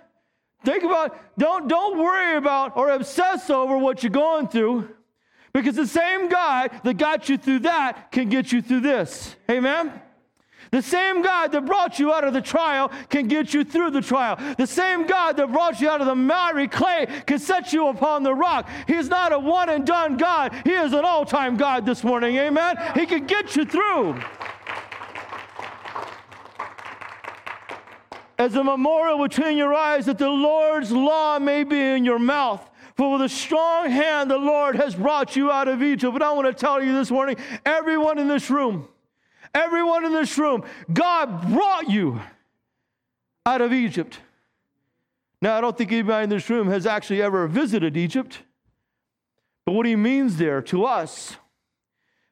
Think 0.63 0.83
about, 0.83 1.15
don't, 1.37 1.67
don't 1.67 1.99
worry 1.99 2.37
about 2.37 2.75
or 2.75 2.89
obsess 2.89 3.51
over 3.51 3.77
what 3.77 4.01
you're 4.01 4.09
going 4.09 4.47
through. 4.47 4.89
Because 5.55 5.77
the 5.77 5.87
same 5.87 6.27
God 6.27 6.69
that 6.83 6.97
got 6.97 7.29
you 7.29 7.37
through 7.37 7.59
that 7.59 8.11
can 8.11 8.27
get 8.27 8.51
you 8.51 8.61
through 8.61 8.81
this. 8.81 9.37
Amen? 9.49 10.01
The 10.69 10.81
same 10.81 11.21
God 11.21 11.53
that 11.53 11.65
brought 11.65 11.97
you 11.97 12.11
out 12.11 12.25
of 12.25 12.33
the 12.33 12.41
trial 12.41 12.91
can 13.07 13.29
get 13.29 13.53
you 13.53 13.63
through 13.63 13.91
the 13.91 14.01
trial. 14.01 14.37
The 14.57 14.67
same 14.67 15.07
God 15.07 15.37
that 15.37 15.53
brought 15.53 15.79
you 15.79 15.89
out 15.89 16.01
of 16.01 16.07
the 16.07 16.15
miry 16.15 16.67
clay 16.67 17.07
can 17.25 17.39
set 17.39 17.71
you 17.71 17.87
upon 17.87 18.23
the 18.23 18.33
rock. 18.33 18.67
He's 18.85 19.07
not 19.07 19.31
a 19.31 19.39
one 19.39 19.69
and 19.69 19.87
done 19.87 20.17
God, 20.17 20.53
He 20.65 20.73
is 20.73 20.91
an 20.91 21.05
all 21.05 21.23
time 21.23 21.55
God 21.55 21.85
this 21.85 22.03
morning. 22.03 22.35
Amen? 22.35 22.75
He 22.93 23.05
can 23.05 23.25
get 23.25 23.55
you 23.55 23.63
through. 23.63 24.19
As 28.37 28.55
a 28.55 28.63
memorial 28.65 29.25
between 29.25 29.55
your 29.55 29.73
eyes, 29.73 30.07
that 30.07 30.17
the 30.17 30.29
Lord's 30.29 30.91
law 30.91 31.39
may 31.39 31.63
be 31.63 31.79
in 31.79 32.03
your 32.03 32.19
mouth. 32.19 32.69
For 32.95 33.11
with 33.11 33.21
a 33.21 33.29
strong 33.29 33.89
hand, 33.89 34.31
the 34.31 34.37
Lord 34.37 34.77
has 34.77 34.95
brought 34.95 35.35
you 35.35 35.51
out 35.51 35.67
of 35.67 35.83
Egypt. 35.83 36.13
But 36.13 36.21
I 36.21 36.31
want 36.31 36.47
to 36.47 36.53
tell 36.53 36.81
you 36.81 36.93
this 36.93 37.11
morning 37.11 37.35
everyone 37.65 38.17
in 38.17 38.27
this 38.27 38.49
room, 38.49 38.87
everyone 39.53 40.05
in 40.05 40.13
this 40.13 40.37
room, 40.37 40.63
God 40.91 41.51
brought 41.51 41.89
you 41.89 42.21
out 43.45 43.61
of 43.61 43.73
Egypt. 43.73 44.19
Now, 45.41 45.57
I 45.57 45.61
don't 45.61 45.77
think 45.77 45.91
anybody 45.91 46.23
in 46.23 46.29
this 46.29 46.49
room 46.49 46.69
has 46.69 46.85
actually 46.85 47.21
ever 47.21 47.47
visited 47.47 47.97
Egypt. 47.97 48.39
But 49.65 49.73
what 49.73 49.85
he 49.85 49.95
means 49.95 50.37
there 50.37 50.61
to 50.63 50.85
us 50.85 51.35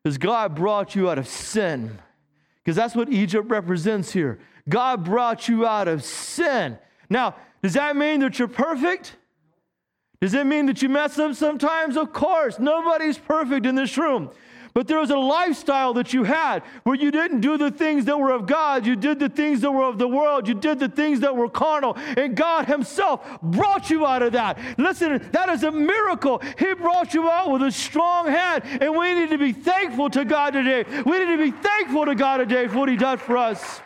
is 0.05 0.17
God 0.17 0.55
brought 0.55 0.95
you 0.95 1.09
out 1.09 1.17
of 1.17 1.27
sin. 1.27 1.99
Because 2.63 2.75
that's 2.75 2.95
what 2.95 3.11
Egypt 3.11 3.49
represents 3.49 4.13
here. 4.13 4.39
God 4.69 5.03
brought 5.03 5.49
you 5.49 5.65
out 5.65 5.87
of 5.89 6.03
sin. 6.03 6.77
Now, 7.09 7.35
does 7.61 7.73
that 7.73 7.97
mean 7.97 8.21
that 8.21 8.39
you're 8.39 8.47
perfect? 8.47 9.17
Does 10.23 10.33
it 10.35 10.45
mean 10.45 10.67
that 10.67 10.81
you 10.81 10.87
mess 10.87 11.19
up 11.19 11.35
sometimes? 11.35 11.97
Of 11.97 12.13
course. 12.13 12.57
Nobody's 12.57 13.17
perfect 13.17 13.65
in 13.65 13.75
this 13.75 13.97
room. 13.97 14.31
But 14.73 14.87
there 14.87 14.97
was 14.97 15.09
a 15.09 15.17
lifestyle 15.17 15.93
that 15.95 16.13
you 16.13 16.23
had 16.23 16.63
where 16.83 16.95
you 16.95 17.11
didn't 17.11 17.41
do 17.41 17.57
the 17.57 17.69
things 17.69 18.05
that 18.05 18.17
were 18.17 18.31
of 18.31 18.45
God. 18.45 18.85
You 18.85 18.95
did 18.95 19.19
the 19.19 19.27
things 19.27 19.59
that 19.59 19.71
were 19.73 19.83
of 19.83 19.97
the 19.97 20.07
world. 20.07 20.47
You 20.47 20.53
did 20.53 20.79
the 20.79 20.87
things 20.87 21.19
that 21.19 21.35
were 21.35 21.49
carnal. 21.49 21.97
And 21.97 22.37
God 22.37 22.67
Himself 22.67 23.37
brought 23.41 23.89
you 23.89 24.05
out 24.05 24.21
of 24.21 24.31
that. 24.31 24.57
Listen, 24.77 25.27
that 25.33 25.49
is 25.49 25.63
a 25.63 25.71
miracle. 25.71 26.41
He 26.57 26.73
brought 26.73 27.13
you 27.13 27.29
out 27.29 27.51
with 27.51 27.61
a 27.63 27.71
strong 27.73 28.27
hand. 28.27 28.63
And 28.63 28.95
we 28.95 29.13
need 29.15 29.29
to 29.31 29.37
be 29.37 29.51
thankful 29.51 30.09
to 30.11 30.23
God 30.23 30.53
today. 30.53 30.85
We 31.05 31.19
need 31.19 31.35
to 31.35 31.51
be 31.51 31.51
thankful 31.51 32.05
to 32.05 32.15
God 32.15 32.37
today 32.37 32.69
for 32.69 32.77
what 32.77 32.87
He 32.87 32.95
did 32.95 33.19
for 33.19 33.35
us. 33.35 33.81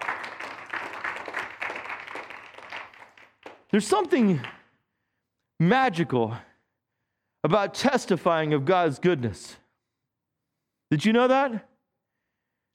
There's 3.71 3.87
something 3.87 4.39
magical 5.59 6.35
about 7.43 7.73
testifying 7.73 8.53
of 8.53 8.65
God's 8.65 8.99
goodness. 8.99 9.57
Did 10.91 11.05
you 11.05 11.13
know 11.13 11.27
that? 11.27 11.67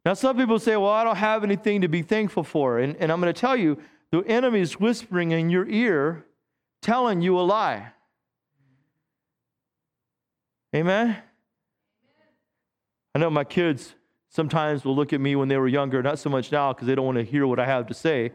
Now, 0.05 0.15
some 0.15 0.37
people 0.37 0.59
say, 0.59 0.77
well, 0.77 0.91
I 0.91 1.05
don't 1.05 1.17
have 1.17 1.45
anything 1.45 1.83
to 1.83 1.89
be 1.89 2.03
thankful 2.03 2.43
for. 2.43 2.79
And, 2.79 2.97
and 2.97 3.12
I'm 3.12 3.21
going 3.21 3.33
to 3.33 3.41
tell 3.41 3.57
you, 3.57 3.79
the 4.11 4.21
enemy 4.21 4.61
is 4.61 4.81
whispering 4.81 5.31
in 5.31 5.49
your 5.49 5.69
ear, 5.69 6.25
telling 6.83 7.23
you 7.23 7.39
a 7.39 7.43
lie. 7.43 7.93
Amen? 10.75 11.17
I 13.15 13.19
know 13.19 13.31
my 13.31 13.45
kids 13.45 13.95
sometimes 14.31 14.85
will 14.85 14.97
look 14.97 15.12
at 15.12 15.21
me 15.21 15.37
when 15.37 15.49
they 15.49 15.59
were 15.59 15.69
younger, 15.69 16.03
not 16.03 16.19
so 16.19 16.31
much 16.31 16.51
now 16.51 16.73
because 16.73 16.89
they 16.89 16.95
don't 16.95 17.07
want 17.07 17.19
to 17.19 17.25
hear 17.25 17.47
what 17.47 17.61
I 17.61 17.67
have 17.67 17.87
to 17.89 17.95
say. 17.95 18.33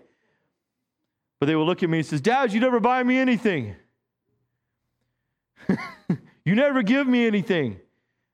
But 1.40 1.48
they 1.48 1.56
will 1.56 1.66
look 1.66 1.84
at 1.84 1.90
me 1.90 2.00
and 2.00 2.08
says, 2.08 2.22
Dad, 2.22 2.54
you 2.54 2.60
never 2.60 2.80
buy 2.80 3.04
me 3.04 3.18
anything. 3.18 3.76
you 6.46 6.56
never 6.56 6.84
give 6.84 7.08
me 7.08 7.26
anything. 7.28 7.80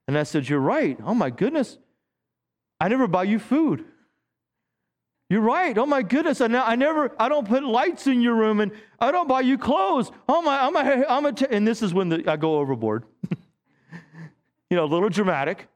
And 0.08 0.18
I 0.18 0.24
said, 0.24 0.48
You're 0.48 0.60
right. 0.60 0.98
Oh 1.04 1.14
my 1.14 1.30
goodness. 1.30 1.78
I 2.80 2.88
never 2.88 3.08
buy 3.08 3.24
you 3.24 3.40
food. 3.40 3.86
You're 5.30 5.42
right. 5.42 5.78
Oh 5.78 5.86
my 5.86 6.02
goodness. 6.02 6.42
I, 6.42 6.46
I 6.46 6.76
never, 6.76 7.12
I 7.20 7.30
don't 7.30 7.48
put 7.48 7.64
lights 7.64 8.08
in 8.08 8.22
your 8.22 8.36
room 8.36 8.60
and 8.60 8.72
I 9.00 9.12
don't 9.12 9.28
buy 9.28 9.42
you 9.42 9.58
clothes. 9.58 10.12
Oh 10.28 10.42
my, 10.42 10.62
I'm 10.62 10.76
a, 10.76 11.06
I'm 11.08 11.26
a 11.26 11.34
and 11.50 11.68
this 11.68 11.82
is 11.82 11.94
when 11.94 12.10
the, 12.10 12.30
I 12.30 12.36
go 12.36 12.58
overboard. 12.58 13.06
you 14.70 14.78
know, 14.78 14.84
a 14.84 14.86
little 14.86 15.10
dramatic. 15.10 15.68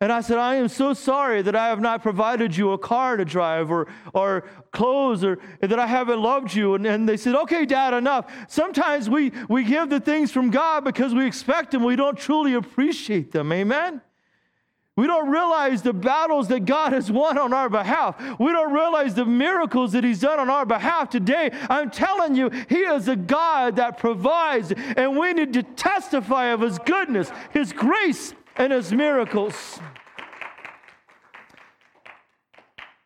And 0.00 0.12
I 0.12 0.20
said, 0.20 0.38
I 0.38 0.54
am 0.54 0.68
so 0.68 0.94
sorry 0.94 1.42
that 1.42 1.56
I 1.56 1.68
have 1.68 1.80
not 1.80 2.02
provided 2.02 2.56
you 2.56 2.70
a 2.70 2.78
car 2.78 3.16
to 3.16 3.24
drive 3.24 3.68
or, 3.68 3.88
or 4.14 4.44
clothes 4.70 5.24
or 5.24 5.40
that 5.60 5.78
I 5.78 5.88
haven't 5.88 6.22
loved 6.22 6.54
you. 6.54 6.74
And, 6.74 6.86
and 6.86 7.08
they 7.08 7.16
said, 7.16 7.34
okay, 7.34 7.66
Dad, 7.66 7.94
enough. 7.94 8.32
Sometimes 8.48 9.10
we, 9.10 9.32
we 9.48 9.64
give 9.64 9.90
the 9.90 9.98
things 9.98 10.30
from 10.30 10.50
God 10.50 10.84
because 10.84 11.14
we 11.14 11.26
expect 11.26 11.72
them. 11.72 11.82
We 11.82 11.96
don't 11.96 12.16
truly 12.16 12.54
appreciate 12.54 13.32
them. 13.32 13.50
Amen? 13.50 14.00
We 14.94 15.06
don't 15.06 15.30
realize 15.30 15.82
the 15.82 15.92
battles 15.92 16.48
that 16.48 16.64
God 16.64 16.92
has 16.92 17.10
won 17.10 17.38
on 17.38 17.52
our 17.52 17.68
behalf. 17.68 18.20
We 18.40 18.50
don't 18.52 18.72
realize 18.72 19.14
the 19.14 19.24
miracles 19.24 19.92
that 19.92 20.02
He's 20.02 20.18
done 20.18 20.40
on 20.40 20.50
our 20.50 20.66
behalf 20.66 21.10
today. 21.10 21.50
I'm 21.70 21.88
telling 21.88 22.34
you, 22.34 22.50
He 22.68 22.78
is 22.78 23.06
a 23.06 23.14
God 23.14 23.76
that 23.76 23.98
provides, 23.98 24.72
and 24.72 25.16
we 25.16 25.32
need 25.34 25.52
to 25.52 25.62
testify 25.62 26.46
of 26.46 26.62
His 26.62 26.80
goodness, 26.80 27.30
His 27.52 27.72
grace, 27.72 28.34
and 28.58 28.72
his 28.72 28.92
miracles. 28.92 29.80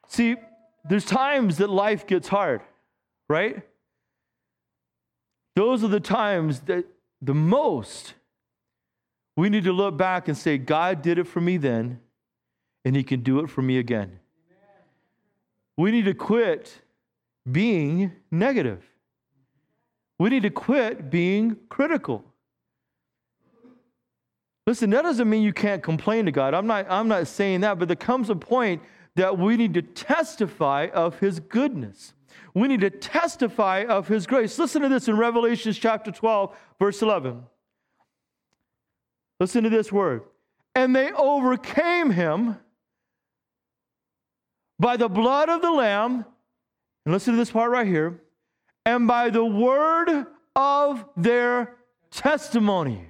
See, 0.08 0.36
there's 0.84 1.04
times 1.04 1.58
that 1.58 1.70
life 1.70 2.06
gets 2.06 2.28
hard, 2.28 2.62
right? 3.28 3.62
Those 5.54 5.84
are 5.84 5.88
the 5.88 6.00
times 6.00 6.60
that 6.60 6.86
the 7.20 7.34
most 7.34 8.14
we 9.36 9.48
need 9.48 9.64
to 9.64 9.72
look 9.72 9.96
back 9.96 10.28
and 10.28 10.36
say, 10.36 10.58
God 10.58 11.02
did 11.02 11.18
it 11.18 11.26
for 11.26 11.40
me 11.40 11.56
then, 11.56 12.00
and 12.84 12.94
He 12.94 13.02
can 13.02 13.20
do 13.20 13.40
it 13.40 13.48
for 13.48 13.62
me 13.62 13.78
again. 13.78 14.18
We 15.76 15.90
need 15.90 16.04
to 16.04 16.14
quit 16.14 16.82
being 17.50 18.12
negative. 18.30 18.82
We 20.18 20.28
need 20.28 20.42
to 20.42 20.50
quit 20.50 21.10
being 21.10 21.56
critical. 21.68 22.24
Listen, 24.72 24.88
that 24.88 25.02
doesn't 25.02 25.28
mean 25.28 25.42
you 25.42 25.52
can't 25.52 25.82
complain 25.82 26.24
to 26.24 26.32
God. 26.32 26.54
I'm 26.54 26.66
not, 26.66 26.86
I'm 26.88 27.06
not 27.06 27.26
saying 27.26 27.60
that, 27.60 27.78
but 27.78 27.88
there 27.88 27.94
comes 27.94 28.30
a 28.30 28.34
point 28.34 28.80
that 29.16 29.38
we 29.38 29.58
need 29.58 29.74
to 29.74 29.82
testify 29.82 30.88
of 30.94 31.18
his 31.18 31.40
goodness. 31.40 32.14
We 32.54 32.68
need 32.68 32.80
to 32.80 32.88
testify 32.88 33.84
of 33.86 34.08
his 34.08 34.26
grace. 34.26 34.58
Listen 34.58 34.80
to 34.80 34.88
this 34.88 35.08
in 35.08 35.18
Revelation 35.18 35.74
chapter 35.74 36.10
12, 36.10 36.56
verse 36.78 37.02
11. 37.02 37.42
Listen 39.38 39.64
to 39.64 39.68
this 39.68 39.92
word. 39.92 40.22
And 40.74 40.96
they 40.96 41.12
overcame 41.12 42.08
him 42.08 42.56
by 44.78 44.96
the 44.96 45.10
blood 45.10 45.50
of 45.50 45.60
the 45.60 45.70
Lamb, 45.70 46.24
and 47.04 47.12
listen 47.12 47.34
to 47.34 47.38
this 47.38 47.50
part 47.50 47.70
right 47.70 47.86
here, 47.86 48.22
and 48.86 49.06
by 49.06 49.28
the 49.28 49.44
word 49.44 50.24
of 50.56 51.04
their 51.14 51.76
testimony. 52.10 53.08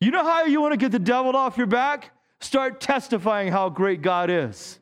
You 0.00 0.10
know 0.10 0.24
how 0.24 0.44
you 0.44 0.60
want 0.60 0.72
to 0.72 0.76
get 0.76 0.92
the 0.92 0.98
devil 0.98 1.36
off 1.36 1.56
your 1.56 1.66
back? 1.66 2.12
Start 2.40 2.80
testifying 2.80 3.50
how 3.50 3.68
great 3.68 4.00
God 4.00 4.30
is. 4.30 4.78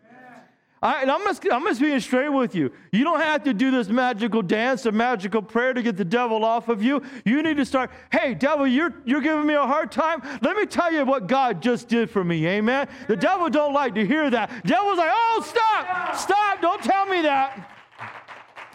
I, 0.83 1.03
and 1.03 1.11
I'm 1.11 1.25
just, 1.25 1.45
I'm 1.51 1.65
just 1.65 1.81
being 1.81 1.99
straight 2.01 2.29
with 2.29 2.55
you. 2.55 2.71
You 2.93 3.03
don't 3.03 3.21
have 3.21 3.43
to 3.45 3.55
do 3.55 3.71
this 3.71 3.89
magical 3.89 4.43
dance, 4.43 4.85
a 4.85 4.93
magical 4.93 5.41
prayer 5.41 5.73
to 5.73 5.83
get 5.83 5.97
the 5.97 6.05
devil 6.05 6.45
off 6.45 6.69
of 6.69 6.83
you. 6.83 7.03
You 7.25 7.43
need 7.43 7.57
to 7.57 7.65
start, 7.65 7.91
hey, 8.13 8.35
devil, 8.35 8.67
you're, 8.67 8.95
you're 9.07 9.23
giving 9.23 9.47
me 9.47 9.55
a 9.55 9.67
hard 9.67 9.91
time. 9.91 10.21
Let 10.43 10.55
me 10.55 10.67
tell 10.67 10.93
you 10.93 11.07
what 11.07 11.29
God 11.29 11.63
just 11.63 11.89
did 11.89 12.11
for 12.11 12.23
me. 12.23 12.47
Amen. 12.47 12.89
The 13.09 13.17
devil 13.17 13.49
don't 13.49 13.73
like 13.73 13.95
to 13.95 14.07
hear 14.07 14.29
that. 14.29 14.67
Devil's 14.67 14.99
like, 14.99 15.11
oh, 15.13 15.45
stop, 15.47 16.15
stop, 16.15 16.61
don't 16.61 16.83
tell 16.83 17.07
me 17.07 17.23
that. 17.23 17.73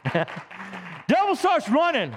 devil 1.08 1.36
starts 1.36 1.70
running, 1.70 2.16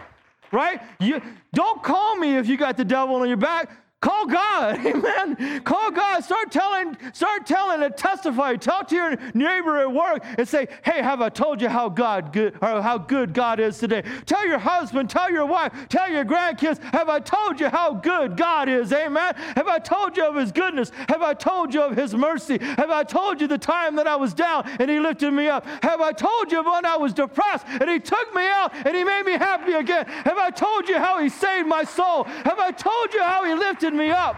right? 0.51 0.81
You, 0.99 1.21
don't 1.53 1.83
call 1.83 2.17
me 2.17 2.37
if 2.37 2.49
you 2.49 2.57
got 2.57 2.79
the 2.79 2.87
devil 2.87 3.17
on 3.17 3.29
your 3.29 3.37
back. 3.37 3.84
Call 4.05 4.27
God, 4.27 4.85
amen. 4.87 5.63
Call 5.63 5.91
God. 5.91 6.23
Start 6.23 6.53
telling, 6.53 6.95
start 7.15 7.47
telling 7.47 7.83
and 7.83 7.97
testify. 7.97 8.55
Talk 8.57 8.89
to 8.89 8.95
your 8.95 9.17
neighbor 9.33 9.79
at 9.79 9.91
work 9.91 10.23
and 10.37 10.47
say, 10.47 10.69
"Hey, 10.83 11.01
have 11.01 11.23
I 11.23 11.31
told 11.31 11.63
you 11.63 11.71
how 11.71 11.89
God 11.89 12.31
good 12.31 12.55
or 12.61 12.83
how 12.83 12.99
good 12.99 13.33
God 13.33 13.61
is 13.61 13.79
today?" 13.79 14.03
Tell 14.27 14.47
your 14.47 14.59
husband, 14.59 15.09
tell 15.09 15.31
your 15.31 15.47
wife, 15.47 15.73
tell 15.89 16.11
your 16.11 16.27
grandkids, 16.27 16.83
"Have 16.93 17.09
I 17.09 17.19
told 17.19 17.59
you 17.59 17.71
how 17.71 17.95
good 17.95 18.37
God 18.37 18.69
is?" 18.69 18.93
Amen. 18.93 19.33
Have 19.57 19.69
I 19.69 19.79
told 19.79 20.19
you 20.19 20.27
of 20.27 20.35
His 20.35 20.53
goodness? 20.53 20.93
Have 21.09 21.23
I 21.23 21.33
told 21.33 21.73
you 21.73 21.81
of 21.81 21.97
His 21.97 22.15
mercy? 22.15 22.59
Have 22.59 22.91
I 22.91 23.05
told 23.05 23.41
you 23.41 23.47
the 23.47 23.57
time 23.57 23.97
that 23.97 24.07
I 24.07 24.17
was 24.17 24.35
down 24.35 24.69
and 24.81 24.91
He 24.91 25.01
lifted 25.01 25.31
me 25.31 25.49
up? 25.49 25.65
Have 25.83 26.03
I 26.03 26.13
told 26.13 26.53
you 26.53 26.63
when 26.63 26.85
I 26.85 26.99
was 26.99 27.15
depressed 27.15 27.65
and 27.81 27.89
He 27.89 28.01
took 28.01 28.35
me 28.35 28.47
out 28.47 28.71
and 28.75 28.95
He 28.95 29.03
made 29.03 29.25
me 29.25 29.33
happy 29.33 29.73
again? 29.73 30.05
Have 30.27 30.37
I 30.37 30.51
told 30.51 30.91
you 30.91 30.99
how 30.99 31.21
He 31.21 31.31
saved 31.31 31.67
my 31.67 31.85
soul? 31.85 32.25
Have 32.25 32.59
I 32.59 32.71
told 32.71 33.15
you 33.15 33.23
how 33.23 33.47
He 33.47 33.55
lifted 33.55 33.94
me 33.97 34.11
up. 34.11 34.37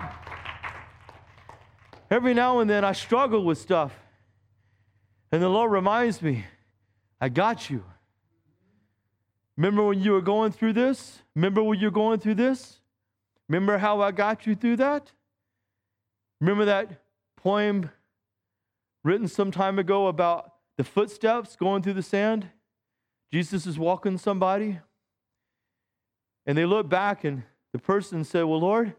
Every 2.10 2.34
now 2.34 2.60
and 2.60 2.70
then 2.70 2.84
I 2.84 2.92
struggle 2.92 3.44
with 3.44 3.58
stuff. 3.58 3.92
And 5.32 5.42
the 5.42 5.48
Lord 5.48 5.72
reminds 5.72 6.22
me, 6.22 6.44
I 7.20 7.28
got 7.28 7.68
you. 7.68 7.82
Remember 9.56 9.84
when 9.84 10.00
you 10.00 10.12
were 10.12 10.20
going 10.20 10.52
through 10.52 10.74
this? 10.74 11.20
Remember 11.34 11.62
when 11.62 11.78
you're 11.78 11.90
going 11.90 12.20
through 12.20 12.34
this? 12.34 12.78
Remember 13.48 13.78
how 13.78 14.00
I 14.00 14.12
got 14.12 14.46
you 14.46 14.54
through 14.54 14.76
that? 14.76 15.10
Remember 16.40 16.66
that 16.66 17.02
poem 17.36 17.90
written 19.02 19.28
some 19.28 19.50
time 19.50 19.78
ago 19.78 20.08
about 20.08 20.52
the 20.76 20.84
footsteps 20.84 21.56
going 21.56 21.82
through 21.82 21.94
the 21.94 22.02
sand? 22.02 22.48
Jesus 23.32 23.66
is 23.66 23.78
walking 23.78 24.18
somebody. 24.18 24.78
And 26.44 26.56
they 26.56 26.64
look 26.64 26.88
back, 26.88 27.24
and 27.24 27.42
the 27.72 27.78
person 27.78 28.24
said, 28.24 28.44
Well, 28.44 28.60
Lord, 28.60 28.94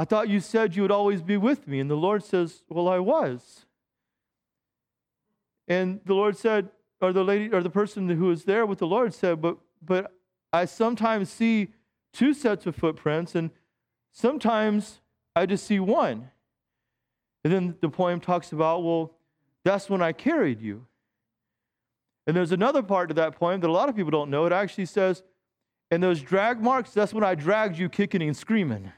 I 0.00 0.06
thought 0.06 0.30
you 0.30 0.40
said 0.40 0.74
you 0.74 0.80
would 0.80 0.90
always 0.90 1.20
be 1.20 1.36
with 1.36 1.68
me. 1.68 1.78
And 1.78 1.90
the 1.90 1.94
Lord 1.94 2.24
says, 2.24 2.62
Well, 2.70 2.88
I 2.88 3.00
was. 3.00 3.66
And 5.68 6.00
the 6.06 6.14
Lord 6.14 6.38
said, 6.38 6.70
or 7.02 7.12
the 7.12 7.22
lady, 7.22 7.52
or 7.52 7.62
the 7.62 7.68
person 7.68 8.08
who 8.08 8.24
was 8.24 8.44
there 8.44 8.64
with 8.64 8.78
the 8.78 8.86
Lord 8.86 9.12
said, 9.12 9.42
But 9.42 9.58
but 9.84 10.10
I 10.54 10.64
sometimes 10.64 11.28
see 11.28 11.74
two 12.14 12.32
sets 12.32 12.64
of 12.64 12.76
footprints, 12.76 13.34
and 13.34 13.50
sometimes 14.10 15.02
I 15.36 15.44
just 15.44 15.66
see 15.66 15.78
one. 15.78 16.30
And 17.44 17.52
then 17.52 17.74
the 17.82 17.90
poem 17.90 18.20
talks 18.20 18.52
about, 18.52 18.82
well, 18.82 19.12
that's 19.64 19.90
when 19.90 20.00
I 20.00 20.12
carried 20.12 20.62
you. 20.62 20.86
And 22.26 22.34
there's 22.34 22.52
another 22.52 22.82
part 22.82 23.08
to 23.10 23.14
that 23.16 23.36
poem 23.36 23.60
that 23.60 23.68
a 23.68 23.72
lot 23.72 23.90
of 23.90 23.96
people 23.96 24.12
don't 24.12 24.30
know. 24.30 24.46
It 24.46 24.52
actually 24.52 24.86
says, 24.86 25.22
and 25.90 26.02
those 26.02 26.22
drag 26.22 26.62
marks, 26.62 26.92
that's 26.92 27.12
when 27.12 27.24
I 27.24 27.34
dragged 27.34 27.76
you 27.76 27.90
kicking 27.90 28.22
and 28.22 28.34
screaming. 28.34 28.92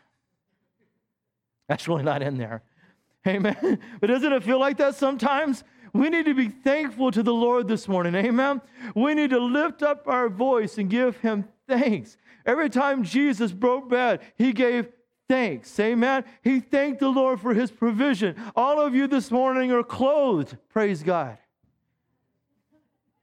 That's 1.68 1.88
really 1.88 2.02
not 2.02 2.22
in 2.22 2.36
there. 2.38 2.62
Amen. 3.26 3.78
But 4.00 4.08
doesn't 4.08 4.32
it 4.32 4.42
feel 4.42 4.58
like 4.58 4.78
that 4.78 4.94
sometimes? 4.96 5.64
We 5.92 6.08
need 6.08 6.24
to 6.24 6.34
be 6.34 6.48
thankful 6.48 7.10
to 7.10 7.22
the 7.22 7.34
Lord 7.34 7.68
this 7.68 7.86
morning. 7.86 8.14
Amen. 8.14 8.62
We 8.94 9.14
need 9.14 9.30
to 9.30 9.38
lift 9.38 9.82
up 9.82 10.08
our 10.08 10.28
voice 10.28 10.78
and 10.78 10.88
give 10.88 11.18
him 11.18 11.46
thanks. 11.68 12.16
Every 12.46 12.70
time 12.70 13.04
Jesus 13.04 13.52
broke 13.52 13.88
bread, 13.88 14.20
he 14.36 14.52
gave 14.52 14.88
thanks. 15.28 15.78
Amen. 15.78 16.24
He 16.42 16.60
thanked 16.60 17.00
the 17.00 17.08
Lord 17.08 17.40
for 17.40 17.54
his 17.54 17.70
provision. 17.70 18.36
All 18.56 18.80
of 18.80 18.94
you 18.94 19.06
this 19.06 19.30
morning 19.30 19.70
are 19.70 19.82
clothed. 19.82 20.56
Praise 20.70 21.02
God. 21.02 21.38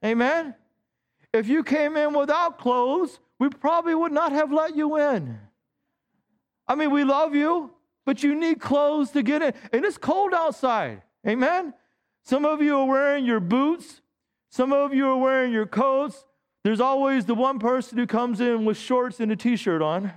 Amen. 0.06 0.56
If 1.34 1.48
you 1.48 1.64
came 1.64 1.98
in 1.98 2.14
without 2.14 2.58
clothes, 2.58 3.20
we 3.38 3.50
probably 3.50 3.96
would 3.96 4.12
not 4.12 4.32
have 4.32 4.52
let 4.52 4.76
you 4.76 4.98
in. 4.98 5.40
I 6.68 6.76
mean, 6.76 6.92
we 6.92 7.04
love 7.04 7.36
you, 7.36 7.72
but 8.06 8.24
you 8.24 8.36
need 8.36 8.60
clothes 8.60 9.12
to 9.12 9.24
get 9.24 9.42
in. 9.42 9.54
And 9.72 9.86
it's 9.86 9.98
cold 9.98 10.34
outside. 10.34 11.04
Amen. 11.28 11.74
Some 12.24 12.46
of 12.46 12.62
you 12.62 12.78
are 12.78 12.86
wearing 12.86 13.26
your 13.26 13.40
boots, 13.40 14.02
some 14.50 14.74
of 14.74 14.94
you 14.94 15.08
are 15.08 15.18
wearing 15.18 15.52
your 15.52 15.66
coats. 15.66 16.26
There's 16.64 16.82
always 16.82 17.26
the 17.26 17.36
one 17.36 17.60
person 17.60 17.98
who 17.98 18.06
comes 18.06 18.42
in 18.42 18.66
with 18.66 18.78
shorts 18.78 19.20
and 19.20 19.32
a 19.32 19.36
t 19.36 19.56
shirt 19.56 19.82
on. 19.82 20.12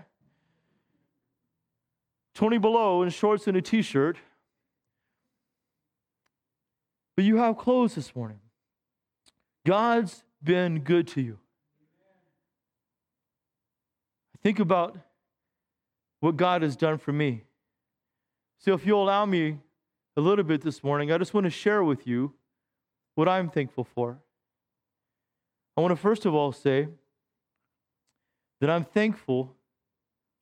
20 2.34 2.58
below 2.58 3.02
and 3.02 3.12
shorts 3.12 3.46
and 3.46 3.56
a 3.56 3.62
t 3.62 3.82
shirt. 3.82 4.16
But 7.14 7.24
you 7.24 7.36
have 7.36 7.58
clothes 7.58 7.94
this 7.94 8.16
morning. 8.16 8.40
God's 9.66 10.24
been 10.42 10.80
good 10.80 11.06
to 11.08 11.20
you. 11.20 11.38
Think 14.42 14.58
about 14.58 14.98
what 16.20 16.36
God 16.36 16.62
has 16.62 16.74
done 16.74 16.98
for 16.98 17.12
me. 17.12 17.44
So, 18.64 18.74
if 18.74 18.86
you'll 18.86 19.02
allow 19.02 19.26
me 19.26 19.58
a 20.16 20.20
little 20.20 20.44
bit 20.44 20.60
this 20.60 20.84
morning, 20.84 21.10
I 21.10 21.18
just 21.18 21.34
want 21.34 21.44
to 21.44 21.50
share 21.50 21.82
with 21.82 22.06
you 22.06 22.32
what 23.16 23.28
I'm 23.28 23.50
thankful 23.50 23.82
for. 23.82 24.20
I 25.76 25.80
want 25.80 25.90
to 25.90 25.96
first 25.96 26.26
of 26.26 26.34
all 26.34 26.52
say 26.52 26.86
that 28.60 28.70
I'm 28.70 28.84
thankful 28.84 29.56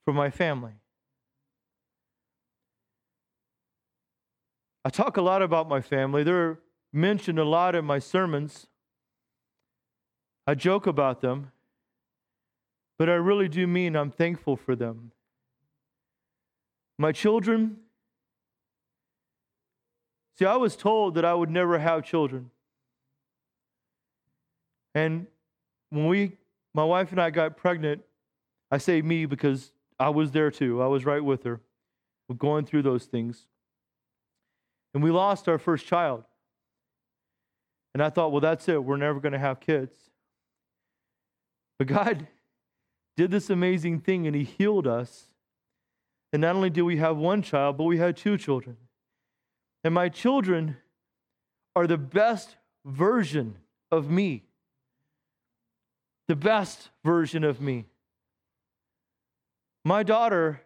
for 0.04 0.12
my 0.12 0.28
family. 0.28 0.72
I 4.84 4.90
talk 4.90 5.16
a 5.16 5.22
lot 5.22 5.40
about 5.40 5.66
my 5.66 5.80
family. 5.80 6.22
They're 6.22 6.58
mentioned 6.92 7.38
a 7.38 7.44
lot 7.44 7.74
in 7.74 7.86
my 7.86 7.98
sermons. 7.98 8.66
I 10.46 10.54
joke 10.54 10.86
about 10.86 11.22
them, 11.22 11.52
but 12.98 13.08
I 13.08 13.14
really 13.14 13.48
do 13.48 13.66
mean 13.66 13.96
I'm 13.96 14.10
thankful 14.10 14.56
for 14.56 14.76
them. 14.76 15.12
My 16.98 17.12
children, 17.12 17.78
see, 20.40 20.46
I 20.46 20.56
was 20.56 20.74
told 20.74 21.16
that 21.16 21.24
I 21.24 21.34
would 21.34 21.50
never 21.50 21.78
have 21.78 22.02
children. 22.02 22.50
And 24.94 25.26
when 25.90 26.06
we, 26.06 26.38
my 26.72 26.82
wife 26.82 27.12
and 27.12 27.20
I 27.20 27.28
got 27.28 27.58
pregnant, 27.58 28.02
I 28.70 28.78
say 28.78 29.02
me 29.02 29.26
because 29.26 29.70
I 29.98 30.08
was 30.08 30.30
there 30.30 30.50
too. 30.50 30.80
I 30.80 30.86
was 30.86 31.04
right 31.04 31.22
with 31.22 31.44
her. 31.44 31.60
We're 32.26 32.36
going 32.36 32.64
through 32.64 32.82
those 32.82 33.04
things. 33.04 33.44
And 34.94 35.02
we 35.02 35.10
lost 35.10 35.46
our 35.46 35.58
first 35.58 35.86
child. 35.86 36.24
And 37.92 38.02
I 38.02 38.08
thought, 38.08 38.32
well, 38.32 38.40
that's 38.40 38.66
it. 38.66 38.82
We're 38.82 38.96
never 38.96 39.20
going 39.20 39.32
to 39.32 39.38
have 39.38 39.60
kids. 39.60 39.94
But 41.78 41.86
God 41.86 42.26
did 43.16 43.30
this 43.30 43.50
amazing 43.50 44.00
thing 44.00 44.26
and 44.26 44.34
He 44.34 44.44
healed 44.44 44.86
us. 44.86 45.26
And 46.32 46.40
not 46.40 46.56
only 46.56 46.70
did 46.70 46.82
we 46.82 46.96
have 46.96 47.18
one 47.18 47.42
child, 47.42 47.76
but 47.76 47.84
we 47.84 47.98
had 47.98 48.16
two 48.16 48.38
children. 48.38 48.78
And 49.82 49.94
my 49.94 50.08
children 50.08 50.76
are 51.74 51.86
the 51.86 51.98
best 51.98 52.56
version 52.84 53.56
of 53.90 54.10
me. 54.10 54.44
The 56.28 56.36
best 56.36 56.90
version 57.04 57.44
of 57.44 57.60
me. 57.60 57.86
My 59.84 60.02
daughter 60.02 60.62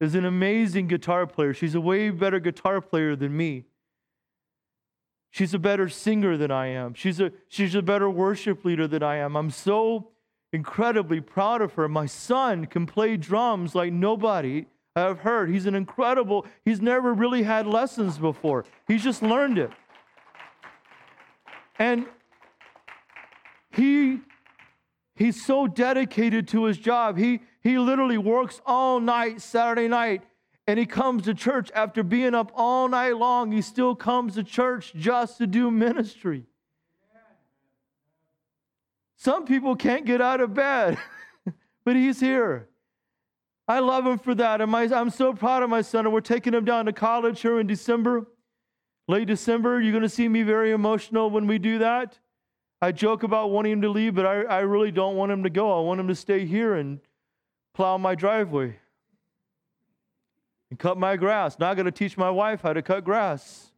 is 0.00 0.14
an 0.14 0.24
amazing 0.24 0.88
guitar 0.88 1.26
player. 1.26 1.54
She's 1.54 1.74
a 1.74 1.80
way 1.80 2.10
better 2.10 2.40
guitar 2.40 2.80
player 2.80 3.16
than 3.16 3.36
me. 3.36 3.64
She's 5.30 5.52
a 5.52 5.58
better 5.58 5.88
singer 5.88 6.36
than 6.36 6.50
I 6.50 6.68
am. 6.68 6.94
She's 6.94 7.20
a, 7.20 7.30
she's 7.48 7.74
a 7.74 7.82
better 7.82 8.08
worship 8.08 8.64
leader 8.64 8.88
than 8.88 9.02
I 9.02 9.16
am. 9.16 9.36
I'm 9.36 9.50
so 9.50 10.08
incredibly 10.52 11.20
proud 11.20 11.60
of 11.60 11.74
her. 11.74 11.88
My 11.88 12.06
son 12.06 12.66
can 12.66 12.86
play 12.86 13.16
drums 13.16 13.74
like 13.74 13.92
nobody 13.92 14.66
I've 14.96 15.20
heard. 15.20 15.50
He's 15.50 15.66
an 15.66 15.74
incredible, 15.74 16.46
he's 16.64 16.80
never 16.80 17.12
really 17.12 17.42
had 17.42 17.66
lessons 17.66 18.16
before, 18.16 18.64
he's 18.88 19.04
just 19.04 19.22
learned 19.22 19.58
it. 19.58 19.70
And 21.78 22.06
he 23.70 24.20
he's 25.14 25.44
so 25.44 25.66
dedicated 25.66 26.48
to 26.48 26.64
his 26.64 26.78
job. 26.78 27.18
He 27.18 27.40
he 27.60 27.78
literally 27.78 28.16
works 28.16 28.62
all 28.64 28.98
night 28.98 29.42
Saturday 29.42 29.86
night 29.86 30.22
and 30.66 30.78
he 30.78 30.86
comes 30.86 31.24
to 31.24 31.34
church 31.34 31.70
after 31.74 32.02
being 32.02 32.34
up 32.34 32.50
all 32.54 32.88
night 32.88 33.16
long. 33.16 33.52
He 33.52 33.60
still 33.60 33.94
comes 33.94 34.34
to 34.34 34.42
church 34.42 34.94
just 34.96 35.36
to 35.38 35.46
do 35.46 35.70
ministry. 35.70 36.44
Some 39.16 39.44
people 39.44 39.76
can't 39.76 40.06
get 40.06 40.20
out 40.20 40.40
of 40.40 40.54
bed, 40.54 40.98
but 41.84 41.96
he's 41.96 42.20
here. 42.20 42.68
I 43.68 43.80
love 43.80 44.06
him 44.06 44.18
for 44.18 44.34
that. 44.34 44.60
And 44.60 44.70
my, 44.70 44.82
I'm 44.82 45.10
so 45.10 45.32
proud 45.32 45.62
of 45.62 45.70
my 45.70 45.82
son. 45.82 46.06
And 46.06 46.12
we're 46.12 46.20
taking 46.20 46.54
him 46.54 46.64
down 46.64 46.86
to 46.86 46.92
college 46.92 47.40
here 47.40 47.58
in 47.58 47.66
December, 47.66 48.26
late 49.08 49.26
December. 49.26 49.80
You're 49.80 49.92
going 49.92 50.02
to 50.02 50.08
see 50.08 50.28
me 50.28 50.42
very 50.42 50.70
emotional 50.70 51.30
when 51.30 51.46
we 51.46 51.58
do 51.58 51.78
that. 51.78 52.18
I 52.80 52.92
joke 52.92 53.22
about 53.22 53.50
wanting 53.50 53.72
him 53.72 53.82
to 53.82 53.88
leave, 53.88 54.14
but 54.14 54.26
I, 54.26 54.42
I 54.42 54.58
really 54.60 54.92
don't 54.92 55.16
want 55.16 55.32
him 55.32 55.42
to 55.42 55.50
go. 55.50 55.76
I 55.76 55.80
want 55.80 55.98
him 55.98 56.08
to 56.08 56.14
stay 56.14 56.44
here 56.44 56.74
and 56.74 57.00
plow 57.74 57.96
my 57.98 58.14
driveway 58.14 58.76
and 60.70 60.78
cut 60.78 60.98
my 60.98 61.16
grass. 61.16 61.58
Not 61.58 61.74
going 61.74 61.86
to 61.86 61.92
teach 61.92 62.16
my 62.16 62.30
wife 62.30 62.60
how 62.60 62.72
to 62.72 62.82
cut 62.82 63.04
grass. 63.04 63.72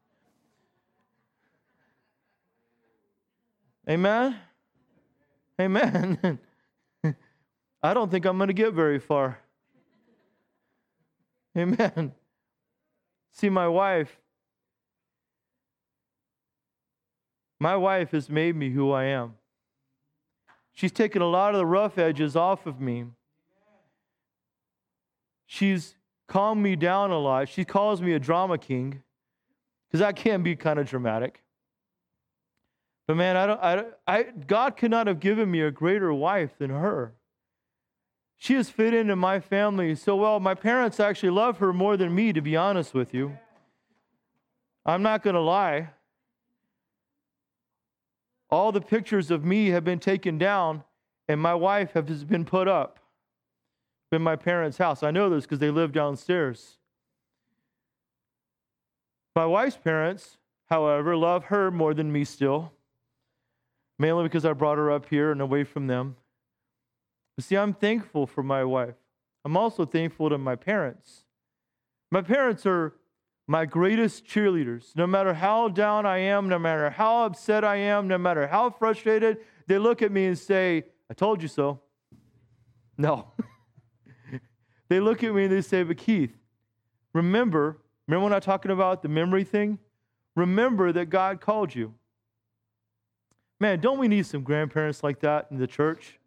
Amen? 3.89 4.37
Amen. 5.61 6.39
I 7.83 7.95
don't 7.95 8.11
think 8.11 8.27
I'm 8.27 8.37
going 8.37 8.49
to 8.49 8.55
get 8.55 8.75
very 8.75 8.99
far. 8.99 9.39
Amen. 11.59 12.13
See, 13.33 13.49
my 13.49 13.67
wife, 13.67 14.21
my 17.59 17.77
wife 17.77 18.13
has 18.13 18.31
made 18.31 18.55
me 18.55 18.71
who 18.71 18.93
I 18.93 19.05
am. 19.05 19.35
She's 20.73 20.93
taken 20.93 21.21
a 21.21 21.27
lot 21.27 21.55
of 21.55 21.59
the 21.59 21.67
rough 21.67 21.99
edges 21.99 22.37
off 22.37 22.67
of 22.67 22.81
me. 22.81 23.07
She's 25.47 25.97
calmed 26.29 26.63
me 26.63 26.77
down 26.77 27.11
a 27.11 27.19
lot. 27.19 27.49
She 27.49 27.65
calls 27.65 28.01
me 28.01 28.13
a 28.13 28.21
drama 28.21 28.59
king 28.59 29.03
because 29.89 30.01
that 30.01 30.15
can 30.15 30.43
be 30.43 30.55
kind 30.55 30.79
of 30.79 30.89
dramatic. 30.89 31.43
But 33.09 33.17
man, 33.17 33.37
I 33.37 33.47
don't, 33.47 33.61
I, 33.61 33.85
I, 34.07 34.23
God 34.47 34.77
could 34.77 34.91
not 34.91 35.07
have 35.07 35.19
given 35.19 35.51
me 35.51 35.63
a 35.63 35.71
greater 35.71 36.13
wife 36.13 36.59
than 36.59 36.71
her. 36.71 37.15
She 38.41 38.55
has 38.55 38.71
fit 38.71 38.95
into 38.95 39.17
my 39.17 39.41
family 39.41 39.97
so 39.97 40.15
well. 40.15 40.39
My 40.39 40.55
parents 40.55 41.01
actually 41.01 41.31
love 41.31 41.59
her 41.59 41.73
more 41.73 41.97
than 41.97 42.15
me, 42.15 42.33
to 42.33 42.41
be 42.41 42.57
honest 42.57 42.95
with 42.95 43.13
you. 43.13 43.37
I'm 44.87 45.03
not 45.03 45.25
going 45.25 45.35
to 45.35 45.41
lie. 45.41 45.91
All 48.49 48.71
the 48.71 48.81
pictures 48.81 49.33
of 49.33 49.45
me 49.45 49.69
have 49.71 49.85
been 49.85 49.99
taken 49.99 50.39
down, 50.39 50.85
and 51.29 51.41
my 51.41 51.55
wife 51.55 51.93
has 51.93 52.25
been 52.25 52.45
put 52.45 52.69
up 52.69 53.01
in 54.13 54.23
my 54.23 54.37
parents' 54.37 54.79
house. 54.79 55.03
I 55.03 55.11
know 55.11 55.29
this 55.29 55.45
because 55.45 55.59
they 55.59 55.71
live 55.71 55.93
downstairs. 55.93 56.79
My 59.35 59.47
wife's 59.47 59.77
parents, 59.77 60.39
however, 60.71 61.17
love 61.17 61.45
her 61.47 61.71
more 61.71 61.93
than 61.93 62.11
me 62.11 62.25
still, 62.25 62.73
mainly 63.99 64.23
because 64.23 64.45
I 64.45 64.53
brought 64.53 64.79
her 64.79 64.91
up 64.91 65.09
here 65.11 65.33
and 65.33 65.43
away 65.43 65.65
from 65.65 65.89
them. 65.89 66.17
But 67.39 67.45
see, 67.45 67.57
I'm 67.57 67.73
thankful 67.73 68.27
for 68.27 68.43
my 68.43 68.65
wife. 68.65 68.97
I'm 69.45 69.57
also 69.57 69.87
thankful 69.87 70.29
to 70.29 70.39
my 70.39 70.57
parents. 70.57 71.23
My 72.11 72.21
parents 72.21 72.67
are 72.67 72.95
my 73.47 73.65
greatest 73.65 74.27
cheerleaders. 74.27 74.87
No 74.97 75.07
matter 75.07 75.33
how 75.35 75.69
down 75.69 76.05
I 76.05 76.19
am, 76.19 76.49
no 76.49 76.59
matter 76.59 76.91
how 76.91 77.27
upset 77.27 77.63
I 77.63 77.77
am, 77.77 78.09
no 78.09 78.19
matter 78.19 78.49
how 78.49 78.71
frustrated, 78.71 79.37
they 79.69 79.79
look 79.79 80.03
at 80.03 80.11
me 80.11 80.27
and 80.27 80.37
say, 80.37 80.87
I 81.09 81.15
told 81.15 81.41
you 81.41 81.47
so. 81.47 81.81
No. 82.97 83.29
They 84.89 84.99
look 84.99 85.23
at 85.23 85.33
me 85.33 85.45
and 85.45 85.53
they 85.53 85.61
say, 85.61 85.85
But 85.85 85.99
Keith, 85.99 86.35
remember, 87.13 87.79
remember 88.09 88.25
when 88.25 88.33
I'm 88.33 88.41
talking 88.41 88.71
about 88.73 89.03
the 89.03 89.09
memory 89.09 89.45
thing? 89.45 89.79
Remember 90.35 90.93
that 90.93 91.07
God 91.07 91.41
called 91.43 91.75
you. 91.75 91.95
Man, 93.61 93.81
don't 93.81 93.99
we 93.99 94.09
need 94.09 94.25
some 94.27 94.43
grandparents 94.43 95.05
like 95.05 95.21
that 95.21 95.49
in 95.51 95.59
the 95.59 95.67
church? 95.67 96.19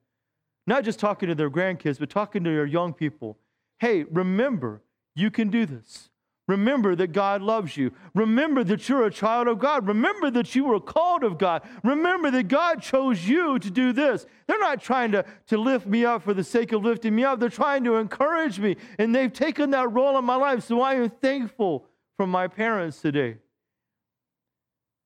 Not 0.68 0.84
just 0.84 1.00
talking 1.00 1.30
to 1.30 1.36
their 1.36 1.50
grandkids, 1.50 2.00
but 2.00 2.10
talking 2.10 2.44
to 2.44 2.52
your 2.52 2.66
young 2.66 2.94
people. 2.94 3.38
Hey, 3.80 4.04
remember, 4.04 4.82
you 5.16 5.32
can 5.32 5.50
do 5.50 5.66
this. 5.66 6.10
Remember 6.48 6.96
that 6.96 7.14
God 7.14 7.42
loves 7.42 7.78
you. 7.78 7.94
Remember 8.14 8.64
that 8.64 8.90
you're 8.90 9.06
a 9.06 9.12
child 9.12 9.48
of 9.48 9.58
God. 9.58 9.88
Remember 9.88 10.30
that 10.32 10.54
you 10.54 10.66
were 10.66 10.80
called 10.80 11.24
of 11.24 11.38
God. 11.38 11.62
Remember 11.84 12.30
that 12.32 12.48
God 12.48 12.82
chose 12.82 13.26
you 13.26 13.58
to 13.60 13.72
do 13.72 13.94
this. 13.94 14.26
They're 14.48 14.60
not 14.60 14.82
trying 14.82 15.14
to, 15.14 15.24
to 15.48 15.58
lift 15.58 15.88
me 15.88 16.04
up 16.04 16.24
for 16.24 16.34
the 16.34 16.44
sake 16.44 16.74
of 16.74 16.84
lifting 16.84 17.16
me 17.16 17.24
up, 17.24 17.40
they're 17.40 17.50
trying 17.50 17.84
to 17.86 17.96
encourage 17.96 18.60
me. 18.60 18.76
And 19.00 19.16
they've 19.16 19.32
taken 19.32 19.72
that 19.72 19.92
role 19.94 20.18
in 20.18 20.26
my 20.26 20.36
life. 20.36 20.64
So 20.64 20.82
I 20.82 20.96
am 20.96 21.10
thankful 21.10 21.86
for 22.18 22.28
my 22.28 22.48
parents 22.48 23.02
today. 23.02 23.38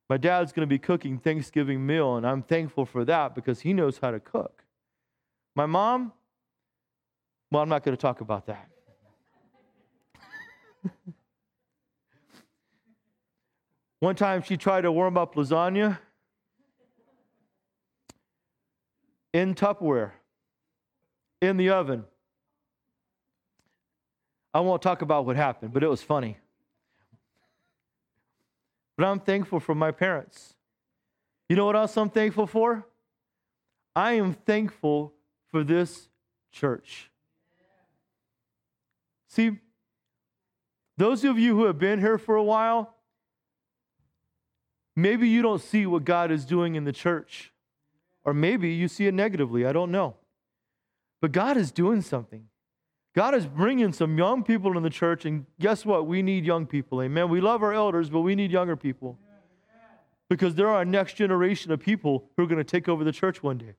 My 0.09 0.17
dad's 0.17 0.51
going 0.51 0.67
to 0.67 0.69
be 0.69 0.79
cooking 0.79 1.17
Thanksgiving 1.17 1.85
meal, 1.85 2.15
and 2.15 2.27
I'm 2.27 2.43
thankful 2.43 2.85
for 2.85 3.05
that 3.05 3.33
because 3.33 3.61
he 3.61 3.73
knows 3.73 3.97
how 3.99 4.11
to 4.11 4.19
cook. 4.19 4.64
My 5.55 5.65
mom, 5.65 6.11
well, 7.49 7.63
I'm 7.63 7.69
not 7.69 7.83
going 7.83 7.95
to 7.95 8.01
talk 8.01 8.19
about 8.19 8.47
that. 8.47 8.67
One 14.01 14.15
time 14.15 14.43
she 14.43 14.57
tried 14.57 14.81
to 14.81 14.91
warm 14.91 15.17
up 15.17 15.35
lasagna 15.35 15.97
in 19.33 19.55
Tupperware, 19.55 20.11
in 21.41 21.55
the 21.55 21.69
oven. 21.69 22.03
I 24.53 24.59
won't 24.59 24.81
talk 24.81 25.01
about 25.01 25.25
what 25.25 25.37
happened, 25.37 25.73
but 25.73 25.83
it 25.83 25.87
was 25.89 26.01
funny. 26.01 26.37
But 28.97 29.05
I'm 29.05 29.19
thankful 29.19 29.59
for 29.59 29.75
my 29.75 29.91
parents. 29.91 30.53
You 31.49 31.55
know 31.55 31.65
what 31.65 31.75
else 31.75 31.97
I'm 31.97 32.09
thankful 32.09 32.47
for? 32.47 32.85
I 33.95 34.13
am 34.13 34.33
thankful 34.33 35.14
for 35.55 35.63
this 35.63 36.09
church. 36.51 37.09
See, 39.29 39.57
those 40.97 41.23
of 41.23 41.39
you 41.39 41.55
who 41.55 41.63
have 41.63 41.79
been 41.79 42.01
here 42.01 42.17
for 42.17 42.35
a 42.35 42.43
while, 42.43 42.93
maybe 44.97 45.29
you 45.29 45.41
don't 45.41 45.61
see 45.61 45.85
what 45.85 46.03
God 46.03 46.29
is 46.29 46.43
doing 46.43 46.75
in 46.75 46.83
the 46.83 46.91
church. 46.91 47.53
Or 48.25 48.33
maybe 48.33 48.73
you 48.73 48.89
see 48.89 49.07
it 49.07 49.13
negatively. 49.13 49.65
I 49.65 49.71
don't 49.71 49.91
know. 49.91 50.17
But 51.21 51.31
God 51.31 51.55
is 51.55 51.71
doing 51.71 52.01
something. 52.01 52.49
God 53.15 53.33
is 53.33 53.45
bringing 53.45 53.93
some 53.93 54.17
young 54.17 54.43
people 54.43 54.75
in 54.75 54.83
the 54.83 54.89
church, 54.89 55.23
and 55.23 55.45
guess 55.57 55.85
what? 55.85 56.05
We 56.05 56.21
need 56.21 56.43
young 56.43 56.65
people. 56.65 57.01
Amen. 57.01 57.29
We 57.29 57.39
love 57.39 57.63
our 57.63 57.71
elders, 57.71 58.09
but 58.09 58.19
we 58.19 58.35
need 58.35 58.51
younger 58.51 58.75
people 58.75 59.17
because 60.27 60.53
they're 60.53 60.67
our 60.67 60.83
next 60.83 61.13
generation 61.13 61.71
of 61.71 61.79
people 61.79 62.25
who 62.35 62.43
are 62.43 62.47
going 62.47 62.57
to 62.57 62.65
take 62.65 62.89
over 62.89 63.05
the 63.05 63.13
church 63.13 63.41
one 63.41 63.57
day. 63.57 63.75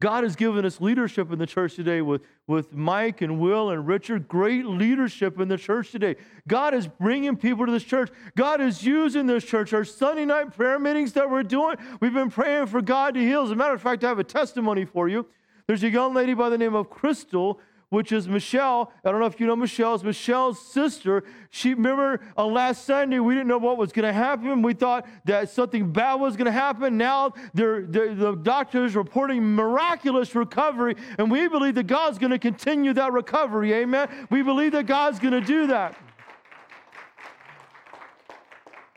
God 0.00 0.24
has 0.24 0.36
given 0.36 0.66
us 0.66 0.78
leadership 0.80 1.32
in 1.32 1.38
the 1.38 1.46
church 1.46 1.74
today 1.74 2.02
with, 2.02 2.20
with 2.46 2.74
Mike 2.74 3.22
and 3.22 3.40
Will 3.40 3.70
and 3.70 3.86
Richard. 3.86 4.28
Great 4.28 4.66
leadership 4.66 5.40
in 5.40 5.48
the 5.48 5.56
church 5.56 5.90
today. 5.90 6.16
God 6.46 6.74
is 6.74 6.86
bringing 6.86 7.34
people 7.36 7.64
to 7.64 7.72
this 7.72 7.82
church. 7.82 8.10
God 8.36 8.60
is 8.60 8.84
using 8.84 9.26
this 9.26 9.42
church. 9.42 9.72
Our 9.72 9.84
Sunday 9.84 10.26
night 10.26 10.54
prayer 10.54 10.78
meetings 10.78 11.14
that 11.14 11.30
we're 11.30 11.42
doing, 11.42 11.76
we've 12.00 12.12
been 12.12 12.30
praying 12.30 12.66
for 12.66 12.82
God 12.82 13.14
to 13.14 13.20
heal. 13.20 13.44
As 13.44 13.50
a 13.50 13.56
matter 13.56 13.72
of 13.72 13.80
fact, 13.80 14.04
I 14.04 14.08
have 14.08 14.18
a 14.18 14.24
testimony 14.24 14.84
for 14.84 15.08
you. 15.08 15.26
There's 15.66 15.82
a 15.82 15.90
young 15.90 16.12
lady 16.12 16.34
by 16.34 16.50
the 16.50 16.58
name 16.58 16.74
of 16.74 16.90
Crystal 16.90 17.58
which 17.90 18.10
is 18.10 18.28
Michelle. 18.28 18.92
I 19.04 19.10
don't 19.10 19.20
know 19.20 19.26
if 19.26 19.38
you 19.38 19.46
know 19.46 19.54
Michelle. 19.54 19.96
Michelle's 19.98 20.60
sister. 20.60 21.22
She 21.50 21.74
remember 21.74 22.20
on 22.36 22.52
last 22.52 22.84
Sunday 22.84 23.20
we 23.20 23.34
didn't 23.34 23.46
know 23.46 23.58
what 23.58 23.78
was 23.78 23.92
going 23.92 24.06
to 24.06 24.12
happen. 24.12 24.62
We 24.62 24.74
thought 24.74 25.06
that 25.24 25.50
something 25.50 25.92
bad 25.92 26.14
was 26.14 26.36
going 26.36 26.46
to 26.46 26.52
happen. 26.52 26.96
Now 26.96 27.32
they're, 27.54 27.82
they're, 27.82 28.14
the 28.14 28.34
doctors 28.34 28.96
reporting 28.96 29.54
miraculous 29.54 30.34
recovery, 30.34 30.96
and 31.18 31.30
we 31.30 31.46
believe 31.48 31.76
that 31.76 31.86
God's 31.86 32.18
going 32.18 32.32
to 32.32 32.38
continue 32.38 32.92
that 32.94 33.12
recovery. 33.12 33.72
Amen. 33.72 34.08
We 34.30 34.42
believe 34.42 34.72
that 34.72 34.86
God's 34.86 35.18
going 35.20 35.34
to 35.34 35.40
do 35.40 35.68
that. 35.68 35.96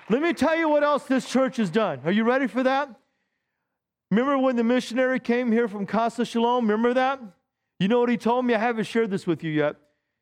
Let 0.09 0.23
me 0.23 0.33
tell 0.33 0.57
you 0.57 0.67
what 0.67 0.83
else 0.83 1.03
this 1.03 1.29
church 1.29 1.57
has 1.57 1.69
done. 1.69 2.01
Are 2.03 2.11
you 2.11 2.23
ready 2.23 2.47
for 2.47 2.63
that? 2.63 2.89
Remember 4.09 4.39
when 4.39 4.55
the 4.55 4.63
missionary 4.63 5.19
came 5.19 5.51
here 5.51 5.67
from 5.67 5.85
Casa 5.85 6.25
Shalom? 6.25 6.65
Remember 6.65 6.95
that? 6.95 7.21
You 7.79 7.87
know 7.87 7.99
what 7.99 8.09
he 8.09 8.17
told 8.17 8.45
me? 8.45 8.53
I 8.53 8.57
haven't 8.57 8.85
shared 8.85 9.09
this 9.09 9.25
with 9.25 9.43
you 9.43 9.51
yet. 9.51 9.77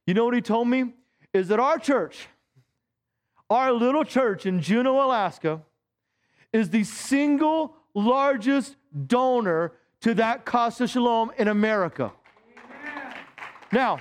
You 0.06 0.14
know 0.14 0.26
what 0.26 0.36
he 0.36 0.42
told 0.42 0.68
me? 0.68 0.94
Is 1.34 1.48
that 1.48 1.60
our 1.60 1.80
church, 1.80 2.28
our 3.50 3.72
little 3.72 4.04
church 4.04 4.46
in 4.46 4.62
Juneau, 4.62 5.04
Alaska, 5.04 5.62
is 6.54 6.70
the 6.70 6.84
single 6.84 7.76
largest 7.94 8.76
donor 9.08 9.74
to 10.02 10.14
that 10.14 10.46
Casa 10.46 10.88
Shalom 10.88 11.32
in 11.38 11.48
America. 11.48 12.12
Amen. 12.86 13.14
Now, 13.72 14.00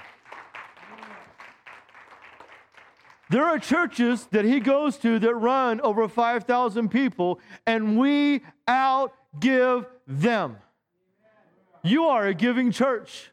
there 3.31 3.45
are 3.45 3.59
churches 3.59 4.27
that 4.31 4.45
he 4.45 4.61
goes 4.61 4.99
to 4.99 5.19
that 5.19 5.35
run 5.35 5.81
over 5.81 6.07
5,000 6.07 6.91
people, 6.91 7.41
and 7.67 7.99
we 7.99 8.43
outgive 8.69 9.87
them. 10.07 10.59
You 11.83 12.05
are 12.05 12.27
a 12.27 12.35
giving 12.35 12.71
church. 12.71 13.31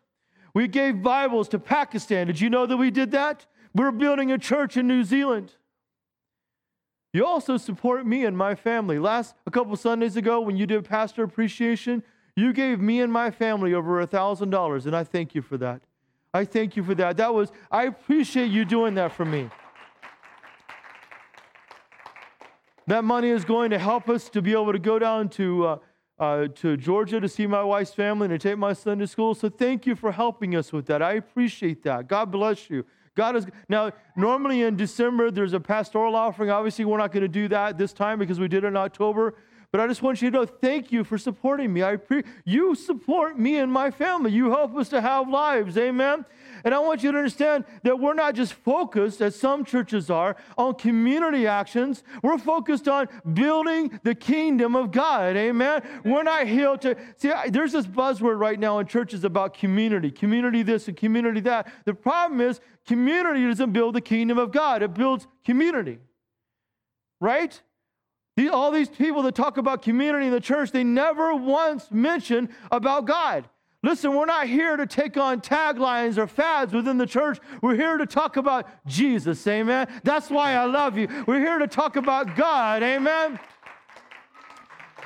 We 0.54 0.68
gave 0.68 1.02
Bibles 1.02 1.50
to 1.50 1.60
Pakistan. 1.60 2.28
Did 2.28 2.40
you 2.40 2.50
know 2.50 2.66
that 2.66 2.78
we 2.78 2.92
did 2.92 3.12
that? 3.12 3.46
We're 3.74 3.92
building 3.92 4.32
a 4.32 4.38
church 4.38 4.78
in 4.78 4.88
New 4.88 5.04
Zealand. 5.04 5.54
You 7.12 7.26
also 7.26 7.58
support 7.58 8.06
me 8.06 8.26
and 8.26 8.38
my 8.38 8.56
family. 8.56 9.00
Last 9.00 9.36
a 9.48 9.52
couple 9.52 9.76
Sundays 9.76 10.16
ago, 10.16 10.42
when 10.42 10.58
you 10.58 10.66
did 10.66 10.86
pastor 10.86 11.24
appreciation, 11.24 12.04
you 12.36 12.54
gave 12.54 12.80
me 12.80 13.02
and 13.02 13.12
my 13.12 13.32
family 13.32 13.74
over 13.74 14.00
a 14.00 14.08
thousand 14.08 14.50
dollars, 14.50 14.86
and 14.86 14.96
I 14.96 15.04
thank 15.04 15.36
you 15.36 15.42
for 15.42 15.58
that. 15.58 15.82
I 16.34 16.46
thank 16.46 16.76
you 16.76 16.84
for 16.84 16.96
that. 16.96 17.18
That 17.18 17.34
was 17.34 17.52
I 17.72 17.84
appreciate 17.84 18.52
you 18.52 18.66
doing 18.66 18.96
that 18.96 19.12
for 19.12 19.26
me. 19.26 19.50
That 22.88 23.04
money 23.04 23.30
is 23.30 23.46
going 23.46 23.70
to 23.72 23.80
help 23.80 24.10
us 24.10 24.30
to 24.30 24.42
be 24.42 24.52
able 24.52 24.74
to 24.74 24.80
go 24.80 25.00
down 25.00 25.30
to 25.30 25.66
uh, 25.66 25.78
uh, 26.20 26.48
to 26.56 26.78
Georgia 26.78 27.20
to 27.20 27.28
see 27.28 27.48
my 27.48 27.64
wife's 27.64 27.94
family 27.94 28.26
and 28.26 28.40
to 28.40 28.50
take 28.50 28.58
my 28.58 28.74
son 28.74 29.00
to 29.00 29.08
school. 29.08 29.34
So 29.34 29.50
thank 29.50 29.86
you 29.86 29.96
for 29.96 30.12
helping 30.12 30.56
us 30.56 30.72
with 30.72 30.86
that. 30.88 31.02
I 31.02 31.14
appreciate 31.14 31.84
that. 31.84 32.08
God 32.08 32.32
bless 32.32 32.70
you. 32.70 32.86
God 33.16 33.36
is 33.36 33.46
now 33.70 33.92
normally 34.16 34.64
in 34.64 34.76
December 34.76 35.30
there's 35.30 35.54
a 35.54 35.60
pastoral 35.60 36.16
offering. 36.16 36.50
Obviously, 36.50 36.86
we're 36.86 36.98
not 36.98 37.12
going 37.12 37.22
to 37.22 37.28
do 37.28 37.48
that 37.50 37.78
this 37.78 37.94
time 37.94 38.20
because 38.20 38.40
we 38.40 38.48
did 38.48 38.64
it 38.64 38.68
in 38.68 38.78
October. 38.78 39.36
But 39.74 39.82
I 39.82 39.88
just 39.88 40.04
want 40.04 40.22
you 40.22 40.30
to 40.30 40.38
know, 40.38 40.46
thank 40.46 40.92
you 40.92 41.04
for 41.04 41.18
supporting 41.18 41.74
me. 41.74 41.82
I 41.82 41.96
pre- 41.96 42.24
you 42.46 42.76
support 42.76 43.40
me 43.40 43.58
and 43.58 43.72
my 43.74 43.90
family. 43.90 44.32
You 44.32 44.52
help 44.52 44.76
us 44.78 44.88
to 44.90 45.02
have 45.02 45.28
lives. 45.28 45.80
Amen. 45.80 46.26
And 46.64 46.76
I 46.76 46.80
want 46.80 47.02
you 47.02 47.12
to 47.12 47.18
understand 47.18 47.66
that 47.82 48.00
we're 48.00 48.14
not 48.14 48.36
just 48.36 48.54
focused, 48.54 49.20
as 49.20 49.36
some 49.36 49.66
churches 49.66 50.12
are, 50.12 50.36
on 50.60 50.76
community 50.76 51.48
actions. 51.48 52.04
We're 52.22 52.38
focused 52.38 52.88
on 52.88 53.08
building 53.34 54.00
the 54.04 54.14
kingdom 54.14 54.76
of 54.76 54.92
God. 54.92 55.36
Amen. 55.36 55.82
We're 56.06 56.22
not 56.22 56.46
here 56.46 56.78
to 56.78 56.96
see. 57.18 57.32
There's 57.50 57.72
this 57.72 57.88
buzzword 57.88 58.40
right 58.40 58.60
now 58.60 58.78
in 58.78 58.86
churches 58.86 59.24
about 59.24 59.56
community, 59.56 60.12
community 60.12 60.62
this 60.62 60.88
and 60.88 60.96
community 60.96 61.40
that. 61.42 61.68
The 61.86 61.96
problem 61.96 62.42
is 62.42 62.62
community 62.86 63.48
doesn't 63.48 63.74
build 63.74 63.96
the 63.96 64.02
kingdom 64.02 64.38
of 64.38 64.52
God. 64.52 64.84
It 64.84 64.94
builds 64.94 65.26
community. 65.44 65.98
Right? 67.20 67.60
All 68.52 68.72
these 68.72 68.90
people 68.90 69.22
that 69.24 69.36
talk 69.36 69.58
about 69.58 69.82
community 69.82 70.26
in 70.26 70.32
the 70.32 70.40
church, 70.40 70.72
they 70.72 70.84
never 70.84 71.36
once 71.36 71.90
mention 71.92 72.50
about 72.72 73.06
God. 73.06 73.48
Listen, 73.84 74.16
we're 74.16 74.26
not 74.26 74.48
here 74.48 74.78
to 74.78 74.88
take 74.88 75.18
on 75.18 75.42
taglines 75.42 76.18
or 76.18 76.26
fads 76.26 76.74
within 76.74 76.98
the 76.98 77.06
church. 77.06 77.38
We're 77.62 77.76
here 77.76 77.98
to 77.98 78.06
talk 78.06 78.38
about 78.38 78.68
Jesus, 78.88 79.46
amen. 79.46 79.88
That's 80.04 80.30
why 80.30 80.54
I 80.54 80.66
love 80.66 80.98
you. 80.98 81.10
We're 81.28 81.40
here 81.40 81.60
to 81.60 81.68
talk 81.68 81.98
about 81.98 82.36
God, 82.38 82.82
amen. 82.82 83.40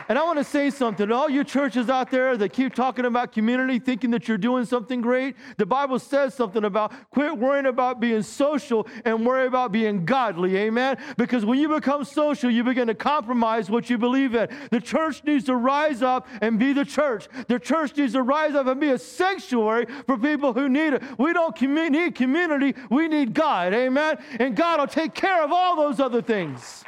And 0.09 0.17
I 0.17 0.23
want 0.23 0.37
to 0.37 0.43
say 0.43 0.69
something 0.69 1.09
to 1.09 1.13
all 1.13 1.29
you 1.29 1.43
churches 1.43 1.89
out 1.89 2.09
there 2.11 2.37
that 2.37 2.53
keep 2.53 2.73
talking 2.73 3.05
about 3.05 3.33
community, 3.33 3.77
thinking 3.77 4.11
that 4.11 4.27
you're 4.27 4.37
doing 4.37 4.63
something 4.63 5.01
great. 5.01 5.35
The 5.57 5.65
Bible 5.65 5.99
says 5.99 6.33
something 6.33 6.63
about 6.63 6.93
quit 7.11 7.37
worrying 7.37 7.65
about 7.65 7.99
being 7.99 8.21
social 8.23 8.87
and 9.03 9.25
worry 9.25 9.47
about 9.47 9.73
being 9.73 10.05
godly. 10.05 10.55
Amen. 10.57 10.97
Because 11.17 11.43
when 11.43 11.59
you 11.59 11.67
become 11.67 12.05
social, 12.05 12.49
you 12.49 12.63
begin 12.63 12.87
to 12.87 12.95
compromise 12.95 13.69
what 13.69 13.89
you 13.89 13.97
believe 13.97 14.33
in. 14.33 14.47
The 14.71 14.79
church 14.79 15.23
needs 15.25 15.43
to 15.45 15.55
rise 15.55 16.01
up 16.01 16.27
and 16.41 16.57
be 16.57 16.71
the 16.71 16.85
church. 16.85 17.27
The 17.47 17.59
church 17.59 17.97
needs 17.97 18.13
to 18.13 18.21
rise 18.21 18.55
up 18.55 18.67
and 18.67 18.79
be 18.79 18.89
a 18.89 18.97
sanctuary 18.97 19.87
for 20.05 20.17
people 20.17 20.53
who 20.53 20.69
need 20.69 20.93
it. 20.93 21.03
We 21.17 21.33
don't 21.33 21.55
commu- 21.55 21.89
need 21.89 22.15
community, 22.15 22.75
we 22.89 23.09
need 23.09 23.33
God. 23.33 23.73
Amen. 23.73 24.17
And 24.39 24.55
God 24.55 24.79
will 24.79 24.87
take 24.87 25.13
care 25.13 25.43
of 25.43 25.51
all 25.51 25.75
those 25.75 25.99
other 25.99 26.21
things. 26.21 26.85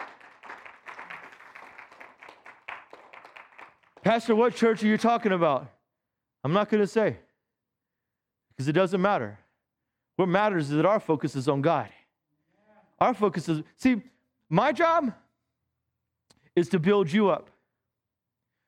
Pastor, 4.10 4.34
what 4.34 4.56
church 4.56 4.82
are 4.82 4.88
you 4.88 4.98
talking 4.98 5.32
about? 5.32 5.68
I'm 6.44 6.52
not 6.52 6.72
going 6.72 6.82
to 6.82 6.88
say 6.88 7.18
because 8.50 8.68
it 8.68 8.72
doesn't 8.72 9.00
matter. 9.00 9.38
What 10.16 10.28
matters 10.28 10.72
is 10.72 10.78
that 10.78 10.86
our 10.88 11.00
focus 11.00 11.36
is 11.36 11.48
on 11.48 11.62
God. 11.62 11.90
Our 13.00 13.14
focus 13.14 13.48
is, 13.48 13.62
see, 13.78 14.02
my 14.50 14.72
job 14.72 15.14
is 16.56 16.70
to 16.70 16.80
build 16.80 17.12
you 17.12 17.30
up. 17.30 17.52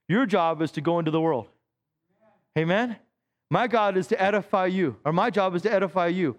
Your 0.08 0.28
job 0.28 0.62
is 0.62 0.70
to 0.74 0.82
go 0.82 1.00
into 1.00 1.10
the 1.10 1.20
world. 1.20 1.48
Amen? 2.56 2.98
My 3.50 3.66
God 3.66 3.98
is 3.98 4.06
to 4.10 4.22
edify 4.22 4.68
you, 4.68 4.98
or 5.04 5.12
my 5.12 5.32
job 5.32 5.56
is 5.56 5.64
to 5.64 5.74
edify 5.74 6.06
you. 6.06 6.38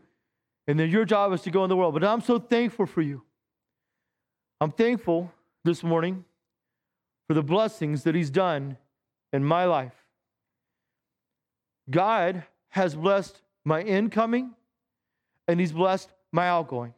And 0.68 0.78
then 0.78 0.90
your 0.90 1.04
job 1.04 1.32
is 1.32 1.42
to 1.42 1.50
go 1.50 1.64
in 1.64 1.68
the 1.68 1.76
world. 1.76 1.92
But 1.92 2.04
I'm 2.04 2.20
so 2.20 2.38
thankful 2.38 2.86
for 2.86 3.02
you. 3.02 3.22
I'm 4.60 4.70
thankful 4.70 5.32
this 5.64 5.82
morning 5.82 6.24
for 7.26 7.34
the 7.34 7.42
blessings 7.42 8.04
that 8.04 8.14
He's 8.14 8.30
done 8.30 8.76
in 9.32 9.44
my 9.44 9.64
life. 9.64 9.94
God 11.90 12.44
has 12.70 12.94
blessed 12.94 13.40
my 13.64 13.82
incoming 13.82 14.52
and 15.48 15.60
He's 15.60 15.72
blessed 15.72 16.10
my 16.30 16.48
outgoing. 16.48 16.94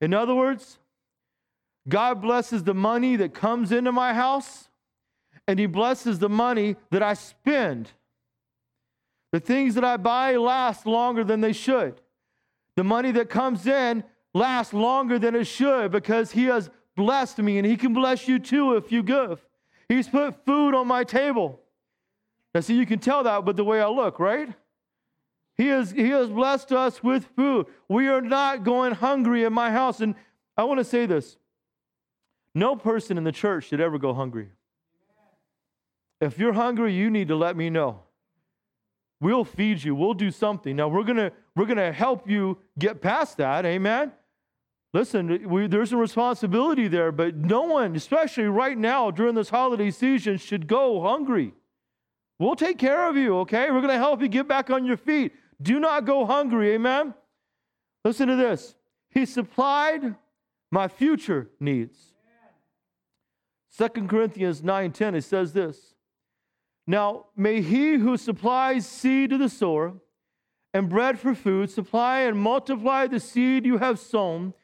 In 0.00 0.14
other 0.14 0.34
words, 0.34 0.78
God 1.88 2.20
blesses 2.20 2.64
the 2.64 2.74
money 2.74 3.16
that 3.16 3.34
comes 3.34 3.72
into 3.72 3.92
my 3.92 4.14
house 4.14 4.68
and 5.46 5.58
He 5.58 5.66
blesses 5.66 6.18
the 6.18 6.28
money 6.28 6.76
that 6.90 7.02
I 7.02 7.14
spend. 7.14 7.90
The 9.32 9.40
things 9.40 9.74
that 9.74 9.84
I 9.84 9.96
buy 9.96 10.36
last 10.36 10.86
longer 10.86 11.24
than 11.24 11.40
they 11.40 11.52
should. 11.52 12.00
The 12.76 12.84
money 12.84 13.12
that 13.12 13.28
comes 13.28 13.66
in 13.66 14.04
lasts 14.34 14.72
longer 14.72 15.18
than 15.18 15.34
it 15.34 15.46
should 15.46 15.90
because 15.90 16.32
He 16.32 16.44
has 16.44 16.70
blessed 16.96 17.38
me, 17.38 17.58
and 17.58 17.66
He 17.66 17.76
can 17.76 17.92
bless 17.92 18.28
you 18.28 18.38
too 18.38 18.74
if 18.76 18.92
you 18.92 19.02
give. 19.02 19.44
He's 19.88 20.08
put 20.08 20.44
food 20.44 20.74
on 20.74 20.86
my 20.86 21.04
table. 21.04 21.60
Now, 22.54 22.60
see, 22.60 22.74
you 22.74 22.86
can 22.86 22.98
tell 22.98 23.22
that 23.24 23.44
with 23.44 23.56
the 23.56 23.64
way 23.64 23.80
I 23.80 23.88
look, 23.88 24.18
right? 24.18 24.52
He 25.56 25.68
has, 25.68 25.90
he 25.90 26.10
has 26.10 26.28
blessed 26.28 26.72
us 26.72 27.02
with 27.02 27.26
food. 27.36 27.66
We 27.88 28.08
are 28.08 28.20
not 28.20 28.64
going 28.64 28.92
hungry 28.92 29.44
in 29.44 29.52
my 29.52 29.70
house. 29.70 30.00
And 30.00 30.14
I 30.56 30.64
want 30.64 30.78
to 30.78 30.84
say 30.84 31.06
this 31.06 31.36
no 32.54 32.76
person 32.76 33.18
in 33.18 33.24
the 33.24 33.32
church 33.32 33.64
should 33.64 33.80
ever 33.80 33.98
go 33.98 34.14
hungry. 34.14 34.50
If 36.20 36.38
you're 36.38 36.52
hungry, 36.52 36.94
you 36.94 37.10
need 37.10 37.28
to 37.28 37.36
let 37.36 37.56
me 37.56 37.70
know. 37.70 38.00
We'll 39.20 39.44
feed 39.44 39.82
you. 39.82 39.94
We'll 39.94 40.14
do 40.14 40.30
something. 40.30 40.76
Now 40.76 40.88
we're 40.88 41.04
gonna 41.04 41.32
we're 41.56 41.66
gonna 41.66 41.92
help 41.92 42.28
you 42.28 42.58
get 42.78 43.00
past 43.00 43.36
that. 43.38 43.66
Amen. 43.66 44.12
Listen, 44.94 45.48
we, 45.48 45.66
there's 45.66 45.92
a 45.92 45.96
responsibility 45.96 46.88
there, 46.88 47.12
but 47.12 47.36
no 47.36 47.62
one, 47.62 47.94
especially 47.94 48.44
right 48.44 48.76
now 48.76 49.10
during 49.10 49.34
this 49.34 49.50
holiday 49.50 49.90
season, 49.90 50.38
should 50.38 50.66
go 50.66 51.02
hungry. 51.02 51.52
We'll 52.38 52.56
take 52.56 52.78
care 52.78 53.08
of 53.08 53.16
you, 53.16 53.38
okay? 53.40 53.70
We're 53.70 53.80
going 53.80 53.88
to 53.88 53.98
help 53.98 54.22
you 54.22 54.28
get 54.28 54.48
back 54.48 54.70
on 54.70 54.86
your 54.86 54.96
feet. 54.96 55.32
Do 55.60 55.78
not 55.78 56.06
go 56.06 56.24
hungry, 56.24 56.72
amen? 56.72 57.12
Listen 58.04 58.28
to 58.28 58.36
this. 58.36 58.76
He 59.10 59.26
supplied 59.26 60.14
my 60.70 60.88
future 60.88 61.50
needs. 61.60 62.14
Second 63.68 64.08
Corinthians 64.08 64.62
9:10 64.62 65.14
it 65.14 65.22
says 65.22 65.52
this. 65.52 65.94
Now, 66.86 67.26
may 67.36 67.60
he 67.60 67.94
who 67.94 68.16
supplies 68.16 68.86
seed 68.86 69.30
to 69.30 69.38
the 69.38 69.48
sower 69.48 69.94
and 70.72 70.88
bread 70.88 71.18
for 71.18 71.34
food 71.34 71.70
supply 71.70 72.20
and 72.20 72.38
multiply 72.38 73.06
the 73.06 73.20
seed 73.20 73.66
you 73.66 73.78
have 73.78 73.98
sown 73.98 74.54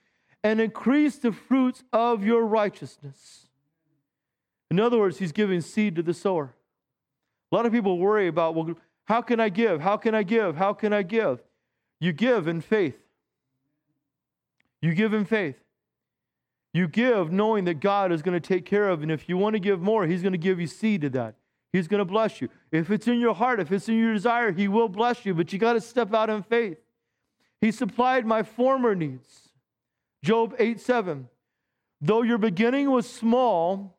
and 0.45 0.61
increase 0.61 1.17
the 1.17 1.33
fruits 1.33 1.83
of 1.93 2.23
your 2.23 2.45
righteousness. 2.45 3.47
In 4.71 4.79
other 4.79 4.99
words, 4.99 5.19
he's 5.19 5.33
giving 5.33 5.63
seed 5.63 5.97
to 5.97 6.03
the 6.03 6.13
sower. 6.13 6.55
A 7.51 7.55
lot 7.55 7.65
of 7.65 7.73
people 7.73 7.99
worry 7.99 8.29
about, 8.29 8.55
well, 8.55 8.75
how 9.07 9.23
can 9.23 9.41
I 9.41 9.49
give? 9.49 9.81
How 9.81 9.97
can 9.97 10.15
I 10.15 10.23
give? 10.23 10.57
How 10.57 10.75
can 10.75 10.93
I 10.93 11.03
give? 11.03 11.41
You 11.99 12.13
give 12.13 12.47
in 12.47 12.61
faith. 12.61 12.99
You 14.83 14.95
give 14.95 15.15
in 15.15 15.25
faith. 15.25 15.57
You 16.75 16.89
give 16.89 17.33
knowing 17.33 17.65
that 17.65 17.81
God 17.81 18.13
is 18.13 18.21
going 18.21 18.39
to 18.39 18.47
take 18.47 18.67
care 18.67 18.89
of. 18.89 19.03
And 19.03 19.11
if 19.11 19.29
you 19.29 19.39
want 19.39 19.55
to 19.55 19.61
give 19.61 19.81
more, 19.81 20.07
He's 20.07 20.21
going 20.21 20.33
to 20.33 20.39
give 20.39 20.61
you 20.61 20.67
seed 20.67 21.03
to 21.03 21.11
that. 21.11 21.37
He's 21.73 21.89
going 21.89 22.01
to 22.01 22.05
bless 22.05 22.41
you. 22.41 22.49
If 22.71 22.91
it's 22.91 23.09
in 23.09 23.19
your 23.19 23.35
heart, 23.35 23.61
if 23.61 23.73
it's 23.73 23.89
in 23.89 23.99
your 23.99 24.13
desire, 24.13 24.53
He 24.53 24.69
will 24.69 24.89
bless 24.89 25.25
you, 25.25 25.33
but 25.33 25.53
you 25.53 25.59
got 25.59 25.75
to 25.75 25.81
step 25.81 26.13
out 26.13 26.29
in 26.29 26.43
faith. 26.43 26.79
He 27.61 27.73
supplied 27.73 28.27
my 28.27 28.43
former 28.43 28.95
needs. 28.95 29.44
Job 30.25 30.55
8 30.59 30.81
7. 30.81 31.29
Though 32.01 32.23
your 32.23 32.39
beginning 32.39 32.91
was 32.91 33.09
small, 33.09 33.97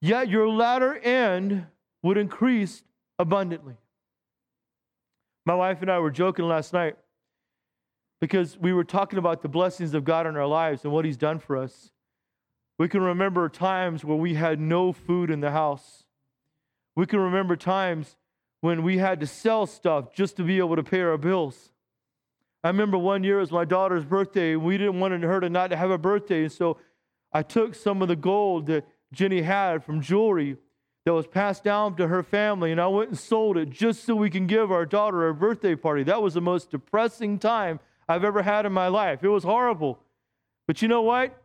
yet 0.00 0.28
your 0.28 0.48
latter 0.48 0.96
end 0.96 1.66
would 2.02 2.16
increase 2.16 2.84
abundantly. 3.18 3.74
My 5.44 5.54
wife 5.54 5.82
and 5.82 5.90
I 5.90 5.98
were 5.98 6.10
joking 6.10 6.46
last 6.46 6.72
night 6.72 6.96
because 8.20 8.56
we 8.58 8.72
were 8.72 8.84
talking 8.84 9.18
about 9.18 9.42
the 9.42 9.48
blessings 9.48 9.92
of 9.94 10.04
God 10.04 10.26
in 10.26 10.36
our 10.36 10.46
lives 10.46 10.84
and 10.84 10.92
what 10.92 11.04
He's 11.04 11.16
done 11.16 11.38
for 11.38 11.56
us. 11.56 11.90
We 12.78 12.88
can 12.88 13.02
remember 13.02 13.48
times 13.48 14.04
where 14.04 14.16
we 14.16 14.34
had 14.34 14.60
no 14.60 14.92
food 14.92 15.30
in 15.30 15.40
the 15.40 15.50
house 15.50 16.04
we 16.96 17.06
can 17.06 17.18
remember 17.18 17.56
times 17.56 18.16
when 18.60 18.82
we 18.82 18.98
had 18.98 19.20
to 19.20 19.26
sell 19.26 19.66
stuff 19.66 20.12
just 20.12 20.36
to 20.36 20.44
be 20.44 20.58
able 20.58 20.76
to 20.76 20.82
pay 20.82 21.00
our 21.00 21.18
bills. 21.18 21.70
I 22.64 22.68
remember 22.68 22.98
one 22.98 23.22
year 23.22 23.36
it 23.36 23.42
was 23.42 23.52
my 23.52 23.64
daughter's 23.64 24.04
birthday, 24.04 24.52
and 24.54 24.64
we 24.64 24.76
didn't 24.76 24.98
want 24.98 25.22
her 25.22 25.40
to 25.40 25.48
not 25.48 25.70
have 25.70 25.90
a 25.90 25.98
birthday. 25.98 26.42
And 26.42 26.52
so 26.52 26.78
I 27.32 27.42
took 27.42 27.76
some 27.76 28.02
of 28.02 28.08
the 28.08 28.16
gold 28.16 28.66
that 28.66 28.84
Jenny 29.12 29.42
had 29.42 29.84
from 29.84 30.00
jewelry 30.00 30.56
that 31.04 31.12
was 31.12 31.26
passed 31.26 31.62
down 31.62 31.96
to 31.96 32.08
her 32.08 32.22
family, 32.22 32.72
and 32.72 32.80
I 32.80 32.88
went 32.88 33.10
and 33.10 33.18
sold 33.18 33.56
it 33.56 33.70
just 33.70 34.04
so 34.04 34.16
we 34.16 34.30
can 34.30 34.48
give 34.48 34.72
our 34.72 34.86
daughter 34.86 35.28
a 35.28 35.34
birthday 35.34 35.76
party. 35.76 36.02
That 36.02 36.22
was 36.22 36.34
the 36.34 36.40
most 36.40 36.70
depressing 36.72 37.38
time 37.38 37.78
I've 38.08 38.24
ever 38.24 38.42
had 38.42 38.66
in 38.66 38.72
my 38.72 38.88
life. 38.88 39.22
It 39.22 39.28
was 39.28 39.44
horrible. 39.44 40.00
But 40.66 40.82
you 40.82 40.88
know 40.88 41.02
what? 41.02 41.40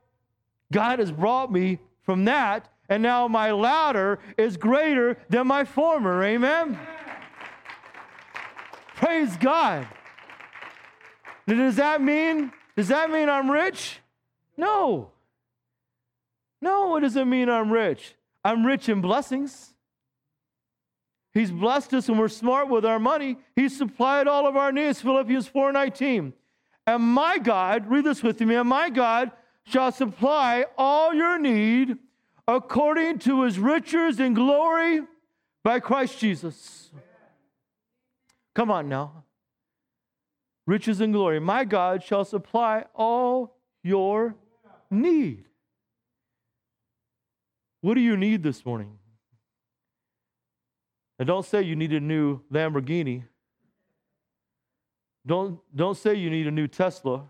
God 0.71 0.97
has 0.97 1.11
brought 1.11 1.51
me 1.51 1.77
from 2.01 2.25
that 2.25 2.69
and 2.89 3.03
now 3.03 3.27
my 3.27 3.51
latter 3.51 4.19
is 4.35 4.57
greater 4.57 5.17
than 5.29 5.45
my 5.45 5.63
former. 5.63 6.23
Amen? 6.23 6.77
Praise 8.95 9.37
God. 9.37 9.87
Does 11.57 11.75
that 11.77 12.01
mean, 12.01 12.51
does 12.75 12.89
that 12.89 13.09
mean 13.09 13.29
I'm 13.29 13.49
rich? 13.49 13.99
No. 14.57 15.11
No, 16.61 16.95
it 16.97 17.01
doesn't 17.01 17.29
mean 17.29 17.49
I'm 17.49 17.71
rich. 17.71 18.15
I'm 18.43 18.65
rich 18.65 18.89
in 18.89 19.01
blessings. 19.01 19.73
He's 21.33 21.51
blessed 21.51 21.93
us 21.93 22.09
and 22.09 22.19
we're 22.19 22.27
smart 22.27 22.69
with 22.69 22.85
our 22.85 22.99
money. 22.99 23.37
He 23.55 23.69
supplied 23.69 24.27
all 24.27 24.47
of 24.47 24.55
our 24.55 24.71
needs, 24.71 25.01
Philippians 25.01 25.47
4:19. 25.47 26.33
And 26.87 27.03
my 27.03 27.37
God, 27.37 27.87
read 27.87 28.03
this 28.03 28.23
with 28.23 28.41
me, 28.41 28.55
and 28.55 28.67
my 28.67 28.89
God 28.89 29.31
shall 29.63 29.91
supply 29.91 30.65
all 30.77 31.13
your 31.13 31.37
need 31.37 31.97
according 32.47 33.19
to 33.19 33.43
his 33.43 33.59
riches 33.59 34.19
and 34.19 34.35
glory 34.35 35.01
by 35.63 35.79
Christ 35.79 36.17
Jesus. 36.17 36.91
Come 38.55 38.71
on 38.71 38.89
now. 38.89 39.23
Riches 40.69 41.01
and 41.01 41.11
glory. 41.11 41.39
My 41.39 41.63
God 41.65 42.03
shall 42.03 42.23
supply 42.23 42.85
all 42.93 43.55
your 43.81 44.35
need. 44.91 45.45
What 47.81 47.95
do 47.95 48.01
you 48.01 48.15
need 48.15 48.43
this 48.43 48.65
morning? 48.65 48.97
And 51.17 51.27
don't 51.27 51.45
say 51.45 51.61
you 51.61 51.75
need 51.75 51.93
a 51.93 51.99
new 51.99 52.41
Lamborghini. 52.51 53.23
Don't, 55.25 55.59
don't 55.75 55.97
say 55.97 56.15
you 56.15 56.29
need 56.29 56.47
a 56.47 56.51
new 56.51 56.67
Tesla. 56.67 57.29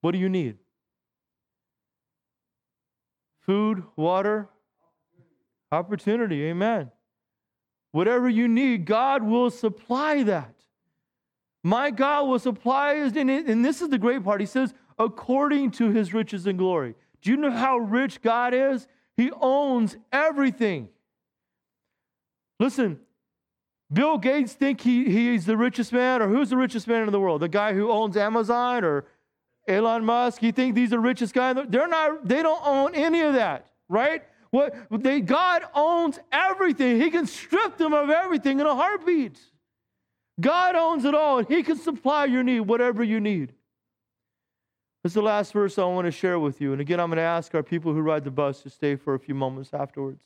What 0.00 0.12
do 0.12 0.18
you 0.18 0.28
need? 0.28 0.58
food, 3.50 3.82
water, 3.96 4.48
opportunity. 5.72 6.44
Amen. 6.44 6.88
Whatever 7.90 8.28
you 8.28 8.46
need, 8.46 8.84
God 8.84 9.24
will 9.24 9.50
supply 9.50 10.22
that. 10.22 10.54
My 11.62 11.90
God 11.90 12.28
will 12.28 12.38
supply, 12.38 12.94
and 12.94 13.64
this 13.64 13.82
is 13.82 13.88
the 13.90 13.98
great 13.98 14.24
part. 14.24 14.40
He 14.40 14.46
says, 14.46 14.72
according 14.98 15.72
to 15.72 15.90
his 15.90 16.14
riches 16.14 16.46
and 16.46 16.58
glory. 16.58 16.94
Do 17.22 17.30
you 17.30 17.36
know 17.36 17.50
how 17.50 17.78
rich 17.78 18.22
God 18.22 18.54
is? 18.54 18.86
He 19.16 19.30
owns 19.40 19.96
everything. 20.10 20.88
Listen, 22.58 23.00
Bill 23.92 24.18
Gates 24.18 24.54
think 24.54 24.80
he, 24.80 25.04
he's 25.04 25.44
the 25.44 25.56
richest 25.56 25.92
man, 25.92 26.22
or 26.22 26.28
who's 26.28 26.50
the 26.50 26.56
richest 26.56 26.86
man 26.86 27.02
in 27.02 27.12
the 27.12 27.20
world? 27.20 27.42
The 27.42 27.48
guy 27.48 27.74
who 27.74 27.90
owns 27.90 28.16
Amazon 28.16 28.84
or 28.84 29.04
Elon 29.68 30.04
Musk, 30.04 30.42
you 30.42 30.52
think 30.52 30.78
are 30.78 30.86
the 30.86 30.98
richest 30.98 31.34
guys? 31.34 31.56
They're 31.68 31.88
not, 31.88 32.26
they 32.26 32.42
don't 32.42 32.62
own 32.64 32.94
any 32.94 33.20
of 33.20 33.34
that, 33.34 33.66
right? 33.88 34.22
What 34.50 34.74
they 34.90 35.20
God 35.20 35.62
owns 35.74 36.18
everything. 36.32 37.00
He 37.00 37.10
can 37.10 37.26
strip 37.26 37.76
them 37.76 37.92
of 37.92 38.10
everything 38.10 38.60
in 38.60 38.66
a 38.66 38.74
heartbeat. 38.74 39.38
God 40.40 40.74
owns 40.74 41.04
it 41.04 41.14
all, 41.14 41.38
and 41.38 41.48
He 41.48 41.62
can 41.62 41.76
supply 41.76 42.24
your 42.24 42.42
need, 42.42 42.60
whatever 42.60 43.04
you 43.04 43.20
need. 43.20 43.52
This 45.02 45.10
is 45.10 45.14
the 45.14 45.22
last 45.22 45.52
verse 45.52 45.78
I 45.78 45.84
want 45.84 46.06
to 46.06 46.10
share 46.10 46.38
with 46.38 46.60
you. 46.60 46.72
And 46.72 46.80
again, 46.80 47.00
I'm 47.00 47.08
going 47.08 47.16
to 47.16 47.22
ask 47.22 47.54
our 47.54 47.62
people 47.62 47.92
who 47.92 48.00
ride 48.00 48.24
the 48.24 48.30
bus 48.30 48.62
to 48.62 48.70
stay 48.70 48.96
for 48.96 49.14
a 49.14 49.18
few 49.18 49.34
moments 49.34 49.70
afterwards. 49.72 50.22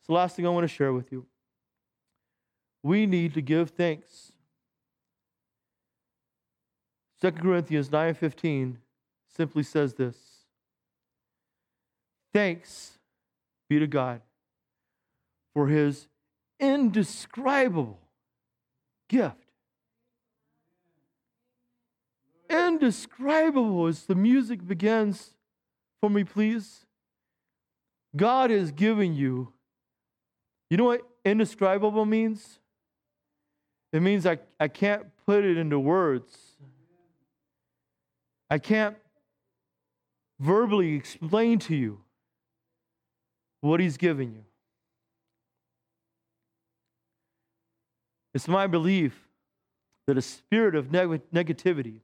It's 0.00 0.08
the 0.08 0.14
last 0.14 0.36
thing 0.36 0.46
I 0.46 0.50
want 0.50 0.64
to 0.64 0.74
share 0.74 0.92
with 0.92 1.12
you. 1.12 1.26
We 2.82 3.06
need 3.06 3.34
to 3.34 3.40
give 3.40 3.70
thanks 3.70 4.32
2 7.24 7.32
Corinthians 7.32 7.88
9:15 7.88 8.76
simply 9.28 9.62
says 9.62 9.94
this. 9.94 10.44
Thanks 12.34 12.98
be 13.66 13.78
to 13.78 13.86
God 13.86 14.20
for 15.54 15.68
his 15.68 16.08
indescribable 16.60 17.98
gift. 19.08 19.44
indescribable 22.54 23.86
as 23.86 24.04
the 24.04 24.14
music 24.14 24.66
begins 24.66 25.34
for 26.00 26.10
me, 26.10 26.24
please. 26.24 26.86
God 28.16 28.50
is 28.50 28.70
giving 28.70 29.14
you. 29.14 29.52
You 30.70 30.76
know 30.76 30.84
what 30.84 31.02
indescribable 31.24 32.04
means? 32.04 32.60
It 33.92 34.00
means 34.00 34.26
I, 34.26 34.38
I 34.58 34.68
can't 34.68 35.06
put 35.26 35.44
it 35.44 35.56
into 35.56 35.78
words. 35.78 36.36
I 38.50 38.58
can't 38.58 38.96
verbally 40.38 40.94
explain 40.94 41.58
to 41.60 41.74
you 41.74 42.00
what 43.60 43.80
He's 43.80 43.96
giving 43.96 44.32
you. 44.32 44.44
It's 48.34 48.48
my 48.48 48.66
belief 48.66 49.28
that 50.06 50.18
a 50.18 50.22
spirit 50.22 50.74
of 50.74 50.90
neg- 50.90 51.22
negativity 51.32 52.00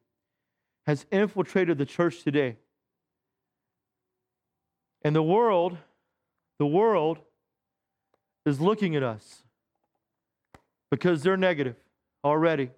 has 0.86 1.04
infiltrated 1.10 1.76
the 1.76 1.84
church 1.84 2.22
today. 2.22 2.56
And 5.02 5.14
the 5.14 5.22
world, 5.22 5.76
the 6.58 6.66
world 6.66 7.18
is 8.46 8.60
looking 8.60 8.94
at 8.94 9.02
us 9.02 9.42
because 10.90 11.22
they're 11.22 11.36
negative 11.36 11.76
already. 12.24 12.70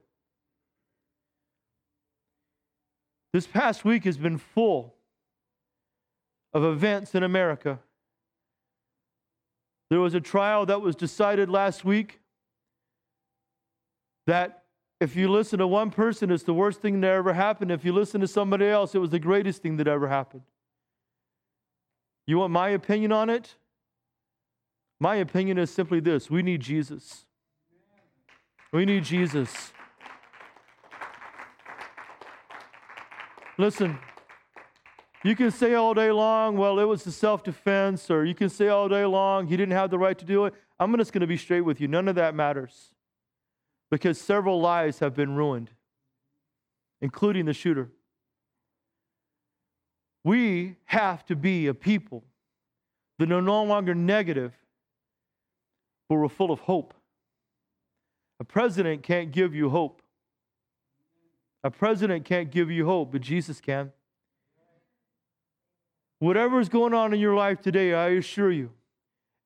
This 3.33 3.47
past 3.47 3.85
week 3.85 4.05
has 4.05 4.19
been 4.19 4.39
full 4.39 4.95
of 6.53 6.65
events 6.65 7.15
in 7.15 7.23
America. 7.23 7.79
There 9.91 10.01
was 10.01 10.15
a 10.15 10.21
trial 10.21 10.67
that 10.67 10.81
was 10.81 10.97
decided 10.97 11.49
last 11.49 11.85
week 11.85 12.22
that 14.27 14.63
if 15.01 15.17
you 15.17 15.29
listen 15.29 15.59
to 15.59 15.67
one 15.67 15.91
person, 15.91 16.31
it's 16.31 16.45
the 16.45 16.55
worst 16.55 16.81
thing 16.81 17.01
that 17.01 17.09
ever 17.09 17.33
happened. 17.33 17.73
If 17.73 17.85
you 17.85 17.93
listen 17.93 18.21
to 18.21 18.29
somebody 18.29 18.67
else, 18.67 18.95
it 18.95 18.99
was 18.99 19.11
the 19.11 19.19
greatest 19.19 19.61
thing 19.61 19.77
that 19.79 19.89
ever 19.89 20.09
happened. 20.09 20.45
You 22.25 22.39
want 22.39 22.53
my 22.53 22.69
opinion 22.69 23.11
on 23.11 23.29
it? 23.29 23.57
My 25.01 25.17
opinion 25.17 25.59
is 25.59 25.71
simply 25.71 25.99
this 25.99 26.31
we 26.31 26.43
need 26.43 26.61
Jesus. 26.61 27.27
We 28.73 28.85
need 28.85 29.03
Jesus. 29.03 29.73
Listen, 33.59 33.99
you 35.25 35.37
can 35.37 35.51
say 35.51 35.75
all 35.75 35.95
day 35.95 36.11
long, 36.11 36.57
well, 36.57 36.79
it 36.79 36.85
was 36.85 37.03
the 37.03 37.13
self 37.13 37.43
defense, 37.43 38.09
or 38.09 38.25
you 38.25 38.35
can 38.35 38.49
say 38.49 38.69
all 38.69 38.89
day 38.89 39.05
long, 39.05 39.49
he 39.49 39.57
didn't 39.57 39.75
have 39.75 39.91
the 39.91 39.99
right 39.99 40.17
to 40.17 40.25
do 40.25 40.45
it. 40.45 40.55
I'm 40.79 40.97
just 40.97 41.13
going 41.13 41.21
to 41.23 41.27
be 41.27 41.37
straight 41.37 41.61
with 41.63 41.81
you. 41.81 41.89
None 41.89 42.07
of 42.07 42.15
that 42.15 42.37
matters 42.37 42.92
because 43.93 44.19
several 44.19 44.59
lives 44.59 45.01
have 45.01 45.15
been 45.15 45.37
ruined, 45.37 45.69
including 47.03 47.45
the 47.45 47.53
shooter. 47.53 47.91
We 50.25 50.77
have 50.87 51.27
to 51.27 51.37
be 51.37 51.67
a 51.67 51.75
people 51.75 52.25
that 53.19 53.31
are 53.31 53.43
no 53.43 53.63
longer 53.65 53.95
negative, 53.95 54.55
but 56.09 56.15
we're 56.15 56.31
full 56.31 56.51
of 56.51 56.61
hope. 56.61 56.95
A 58.41 58.45
president 58.45 59.03
can't 59.03 59.31
give 59.31 59.55
you 59.55 59.69
hope. 59.69 60.01
A 61.63 61.71
president 61.71 62.25
can't 62.25 62.51
give 62.51 62.71
you 62.71 62.87
hope, 62.87 63.13
but 63.13 63.21
Jesus 63.21 63.61
can. 63.61 63.93
Whatever 66.19 66.61
is 66.61 66.71
going 66.71 66.95
on 66.95 67.13
in 67.13 67.21
your 67.21 67.35
life 67.35 67.61
today, 67.61 67.93
I 67.93 68.09
assure 68.09 68.51
you, 68.51 68.71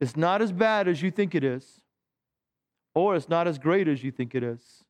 it's 0.00 0.16
not 0.16 0.40
as 0.40 0.52
bad 0.52 0.86
as 0.86 1.02
you 1.02 1.10
think 1.10 1.34
it 1.34 1.42
is 1.42 1.80
or 2.96 3.14
it's 3.14 3.28
not 3.28 3.46
as 3.46 3.58
great 3.58 3.86
as 3.86 4.02
you 4.02 4.10
think 4.10 4.34
it 4.34 4.42
is. 4.42 4.82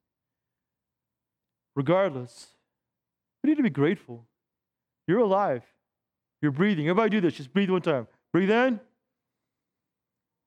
Regardless, 1.75 2.47
we 3.43 3.51
need 3.51 3.57
to 3.57 3.65
be 3.65 3.69
grateful. 3.69 4.25
You're 5.09 5.19
alive. 5.19 5.65
You're 6.41 6.53
breathing. 6.53 6.89
Everybody 6.89 7.11
do 7.11 7.21
this. 7.21 7.35
Just 7.35 7.53
breathe 7.53 7.69
one 7.69 7.83
time. 7.83 8.07
Breathe 8.33 8.51
in. 8.51 8.79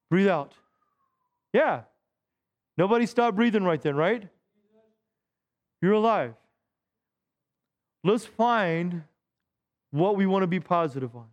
Breathe 0.09 0.29
out. 0.29 0.53
Yeah. 1.51 1.81
Nobody 2.77 3.05
stopped 3.05 3.35
breathing 3.35 3.63
right 3.63 3.81
then, 3.81 3.95
right? 3.97 4.27
You're 5.81 5.93
alive. 5.93 6.35
Let's 8.05 8.25
find 8.25 9.03
what 9.91 10.15
we 10.15 10.25
want 10.25 10.43
to 10.43 10.47
be 10.47 10.61
positive 10.61 11.13
on. 11.13 11.27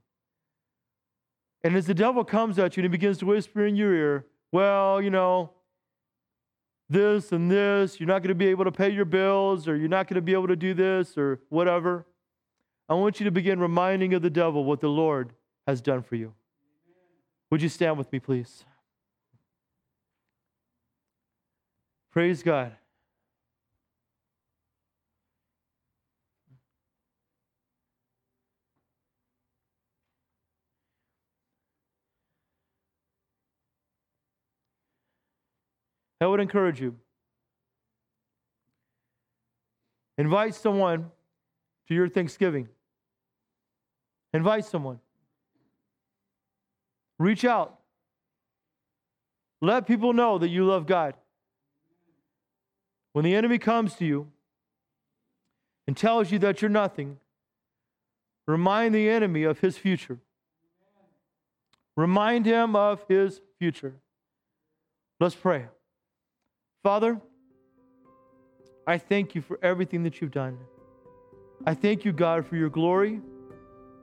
And 1.62 1.76
as 1.76 1.86
the 1.86 1.94
devil 1.94 2.24
comes 2.24 2.58
at 2.58 2.76
you 2.76 2.80
and 2.80 2.86
he 2.86 2.88
begins 2.88 3.18
to 3.18 3.26
whisper 3.26 3.64
in 3.64 3.76
your 3.76 3.94
ear, 3.94 4.26
well, 4.50 5.00
you 5.00 5.10
know, 5.10 5.50
this 6.88 7.32
and 7.32 7.50
this. 7.50 7.98
You're 7.98 8.06
not 8.06 8.22
going 8.22 8.28
to 8.28 8.34
be 8.34 8.48
able 8.48 8.64
to 8.64 8.72
pay 8.72 8.90
your 8.90 9.04
bills, 9.04 9.68
or 9.68 9.76
you're 9.76 9.88
not 9.88 10.08
going 10.08 10.16
to 10.16 10.22
be 10.22 10.32
able 10.32 10.48
to 10.48 10.56
do 10.56 10.74
this, 10.74 11.16
or 11.18 11.40
whatever. 11.48 12.06
I 12.88 12.94
want 12.94 13.18
you 13.20 13.24
to 13.24 13.30
begin 13.30 13.58
reminding 13.58 14.14
of 14.14 14.22
the 14.22 14.30
devil 14.30 14.64
what 14.64 14.80
the 14.80 14.88
Lord 14.88 15.32
has 15.66 15.80
done 15.80 16.02
for 16.02 16.14
you. 16.14 16.32
Would 17.50 17.62
you 17.62 17.68
stand 17.68 17.98
with 17.98 18.10
me, 18.12 18.20
please? 18.20 18.64
Praise 22.12 22.42
God. 22.42 22.72
I 36.26 36.28
would 36.28 36.40
encourage 36.40 36.80
you. 36.80 36.96
Invite 40.18 40.56
someone 40.56 41.12
to 41.86 41.94
your 41.94 42.08
Thanksgiving. 42.08 42.68
Invite 44.34 44.64
someone. 44.64 44.98
Reach 47.20 47.44
out. 47.44 47.78
Let 49.60 49.86
people 49.86 50.12
know 50.12 50.36
that 50.38 50.48
you 50.48 50.64
love 50.64 50.84
God. 50.84 51.14
When 53.12 53.24
the 53.24 53.36
enemy 53.36 53.58
comes 53.58 53.94
to 53.94 54.04
you 54.04 54.26
and 55.86 55.96
tells 55.96 56.32
you 56.32 56.40
that 56.40 56.60
you're 56.60 56.68
nothing, 56.68 57.18
remind 58.48 58.96
the 58.96 59.08
enemy 59.08 59.44
of 59.44 59.60
his 59.60 59.78
future. 59.78 60.18
Remind 61.94 62.46
him 62.46 62.74
of 62.74 63.04
his 63.06 63.40
future. 63.60 63.94
Let's 65.20 65.36
pray. 65.36 65.66
Father, 66.86 67.20
I 68.86 68.96
thank 68.96 69.34
you 69.34 69.40
for 69.40 69.58
everything 69.60 70.04
that 70.04 70.20
you've 70.20 70.30
done. 70.30 70.56
I 71.66 71.74
thank 71.74 72.04
you, 72.04 72.12
God, 72.12 72.46
for 72.46 72.54
your 72.54 72.68
glory. 72.68 73.20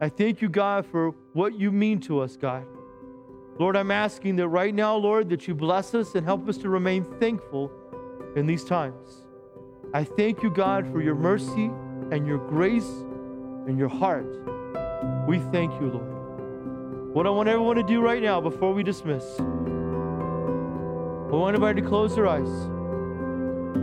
I 0.02 0.10
thank 0.10 0.42
you, 0.42 0.50
God, 0.50 0.86
for 0.86 1.12
what 1.32 1.58
you 1.58 1.72
mean 1.72 2.02
to 2.02 2.20
us, 2.20 2.36
God. 2.36 2.66
Lord, 3.58 3.78
I'm 3.78 3.90
asking 3.90 4.36
that 4.36 4.50
right 4.50 4.76
now, 4.76 4.98
Lord, 4.98 5.30
that 5.30 5.48
you 5.48 5.56
bless 5.56 5.96
us 5.96 6.16
and 6.16 6.26
help 6.26 6.50
us 6.50 6.58
to 6.58 6.68
remain 6.68 7.06
thankful 7.22 7.72
in 8.36 8.48
these 8.48 8.66
times. 8.66 9.28
I 9.94 10.04
thank 10.04 10.44
you, 10.44 10.50
God, 10.50 10.86
for 10.92 11.02
your 11.02 11.16
mercy 11.16 11.72
and 12.12 12.28
your 12.28 12.40
grace 12.50 12.92
and 13.66 13.80
your 13.80 13.88
heart. 13.88 14.28
We 15.26 15.40
thank 15.54 15.72
you, 15.80 15.88
Lord. 15.88 17.14
What 17.16 17.28
I 17.28 17.30
want 17.30 17.48
everyone 17.48 17.78
to 17.78 17.84
do 17.84 18.02
right 18.02 18.22
now 18.22 18.42
before 18.42 18.74
we 18.74 18.84
dismiss, 18.84 19.24
I 21.34 21.36
want 21.36 21.56
everybody 21.56 21.82
to 21.82 21.88
close 21.88 22.14
their 22.14 22.28
eyes. 22.28 22.48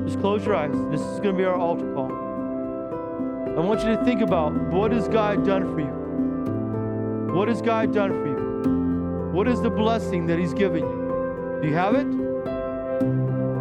Just 0.07 0.21
close 0.21 0.47
your 0.47 0.55
eyes. 0.55 0.71
This 0.93 1.01
is 1.01 1.19
going 1.19 1.35
to 1.35 1.37
be 1.37 1.45
our 1.45 1.57
altar 1.57 1.93
call. 1.95 2.07
I 2.07 3.61
want 3.61 3.81
you 3.81 3.89
to 3.89 4.05
think 4.05 4.21
about 4.21 4.53
what 4.71 4.93
has 4.93 5.09
God 5.09 5.45
done 5.45 5.65
for 5.75 5.81
you? 5.81 7.35
What 7.35 7.49
has 7.49 7.61
God 7.61 7.93
done 7.93 8.13
for 8.13 8.27
you? 8.29 9.33
What 9.33 9.49
is 9.49 9.61
the 9.61 9.69
blessing 9.69 10.27
that 10.27 10.39
He's 10.39 10.55
given 10.55 10.85
you? 10.85 11.59
Do 11.61 11.67
you 11.67 11.75
have 11.75 11.97
it? 11.97 12.07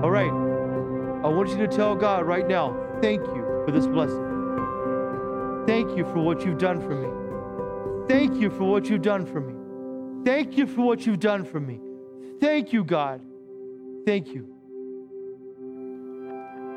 All 0.04 0.12
right. 0.12 0.30
I 1.26 1.28
want 1.28 1.50
you 1.50 1.58
to 1.58 1.68
tell 1.68 1.96
God 1.96 2.28
right 2.28 2.48
now, 2.48 2.78
thank 3.02 3.22
you 3.22 3.64
for 3.66 3.72
this 3.72 3.88
blessing. 3.88 5.64
Thank 5.66 5.98
you 5.98 6.04
for 6.06 6.20
what 6.20 6.46
you've 6.46 6.60
done 6.60 6.80
for 6.80 6.94
me. 6.94 8.08
Thank 8.08 8.40
you 8.40 8.52
for 8.52 8.66
what 8.66 8.88
you've 8.88 9.02
done 9.02 9.26
for 9.26 9.42
me. 9.42 9.56
Thank 10.24 10.60
you 10.60 10.68
for 10.68 10.84
what 10.84 11.08
you've 11.08 11.20
done 11.20 11.44
for 11.44 11.60
me. 11.60 11.80
Thank 12.40 12.72
you, 12.72 12.84
God. 12.84 13.22
Thank 14.10 14.34
you. 14.34 14.44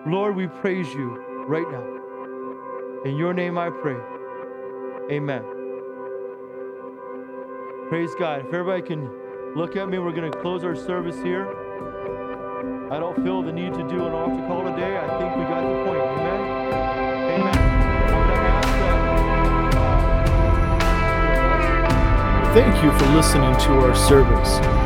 Lord, 0.07 0.37
we 0.37 0.49
praise 0.49 0.93
you 0.93 1.16
right 1.49 1.66
now. 1.66 1.83
In 3.07 3.16
your 3.16 3.33
name 3.33 3.57
I 3.57 3.70
pray. 3.70 3.97
Amen. 5.11 5.43
Praise 7.89 8.14
God. 8.18 8.41
If 8.41 8.53
everybody 8.53 8.83
can 8.83 9.09
look 9.57 9.76
at 9.76 9.89
me, 9.89 9.99
we're 9.99 10.12
going 10.12 10.30
to 10.30 10.39
close 10.41 10.62
our 10.62 10.76
service 10.76 11.16
here. 11.22 11.49
I 12.93 12.99
don't 12.99 13.16
feel 13.24 13.43
the 13.43 13.51
need 13.51 13.72
to 13.72 13.89
do 13.89 14.05
an 14.05 14.12
altar 14.12 14.47
call 14.47 14.64
today. 14.64 14.99
I 14.99 15.09
think 15.18 15.35
we 15.35 15.45
got 15.45 15.62
the 15.62 15.85
point. 15.87 16.03
Amen. 16.03 16.41
Amen. 17.41 17.57
Thank 22.53 22.85
you 22.85 22.93
for 22.99 23.07
listening 23.14 23.55
to 23.55 23.72
our 23.87 23.95
service. 23.95 24.82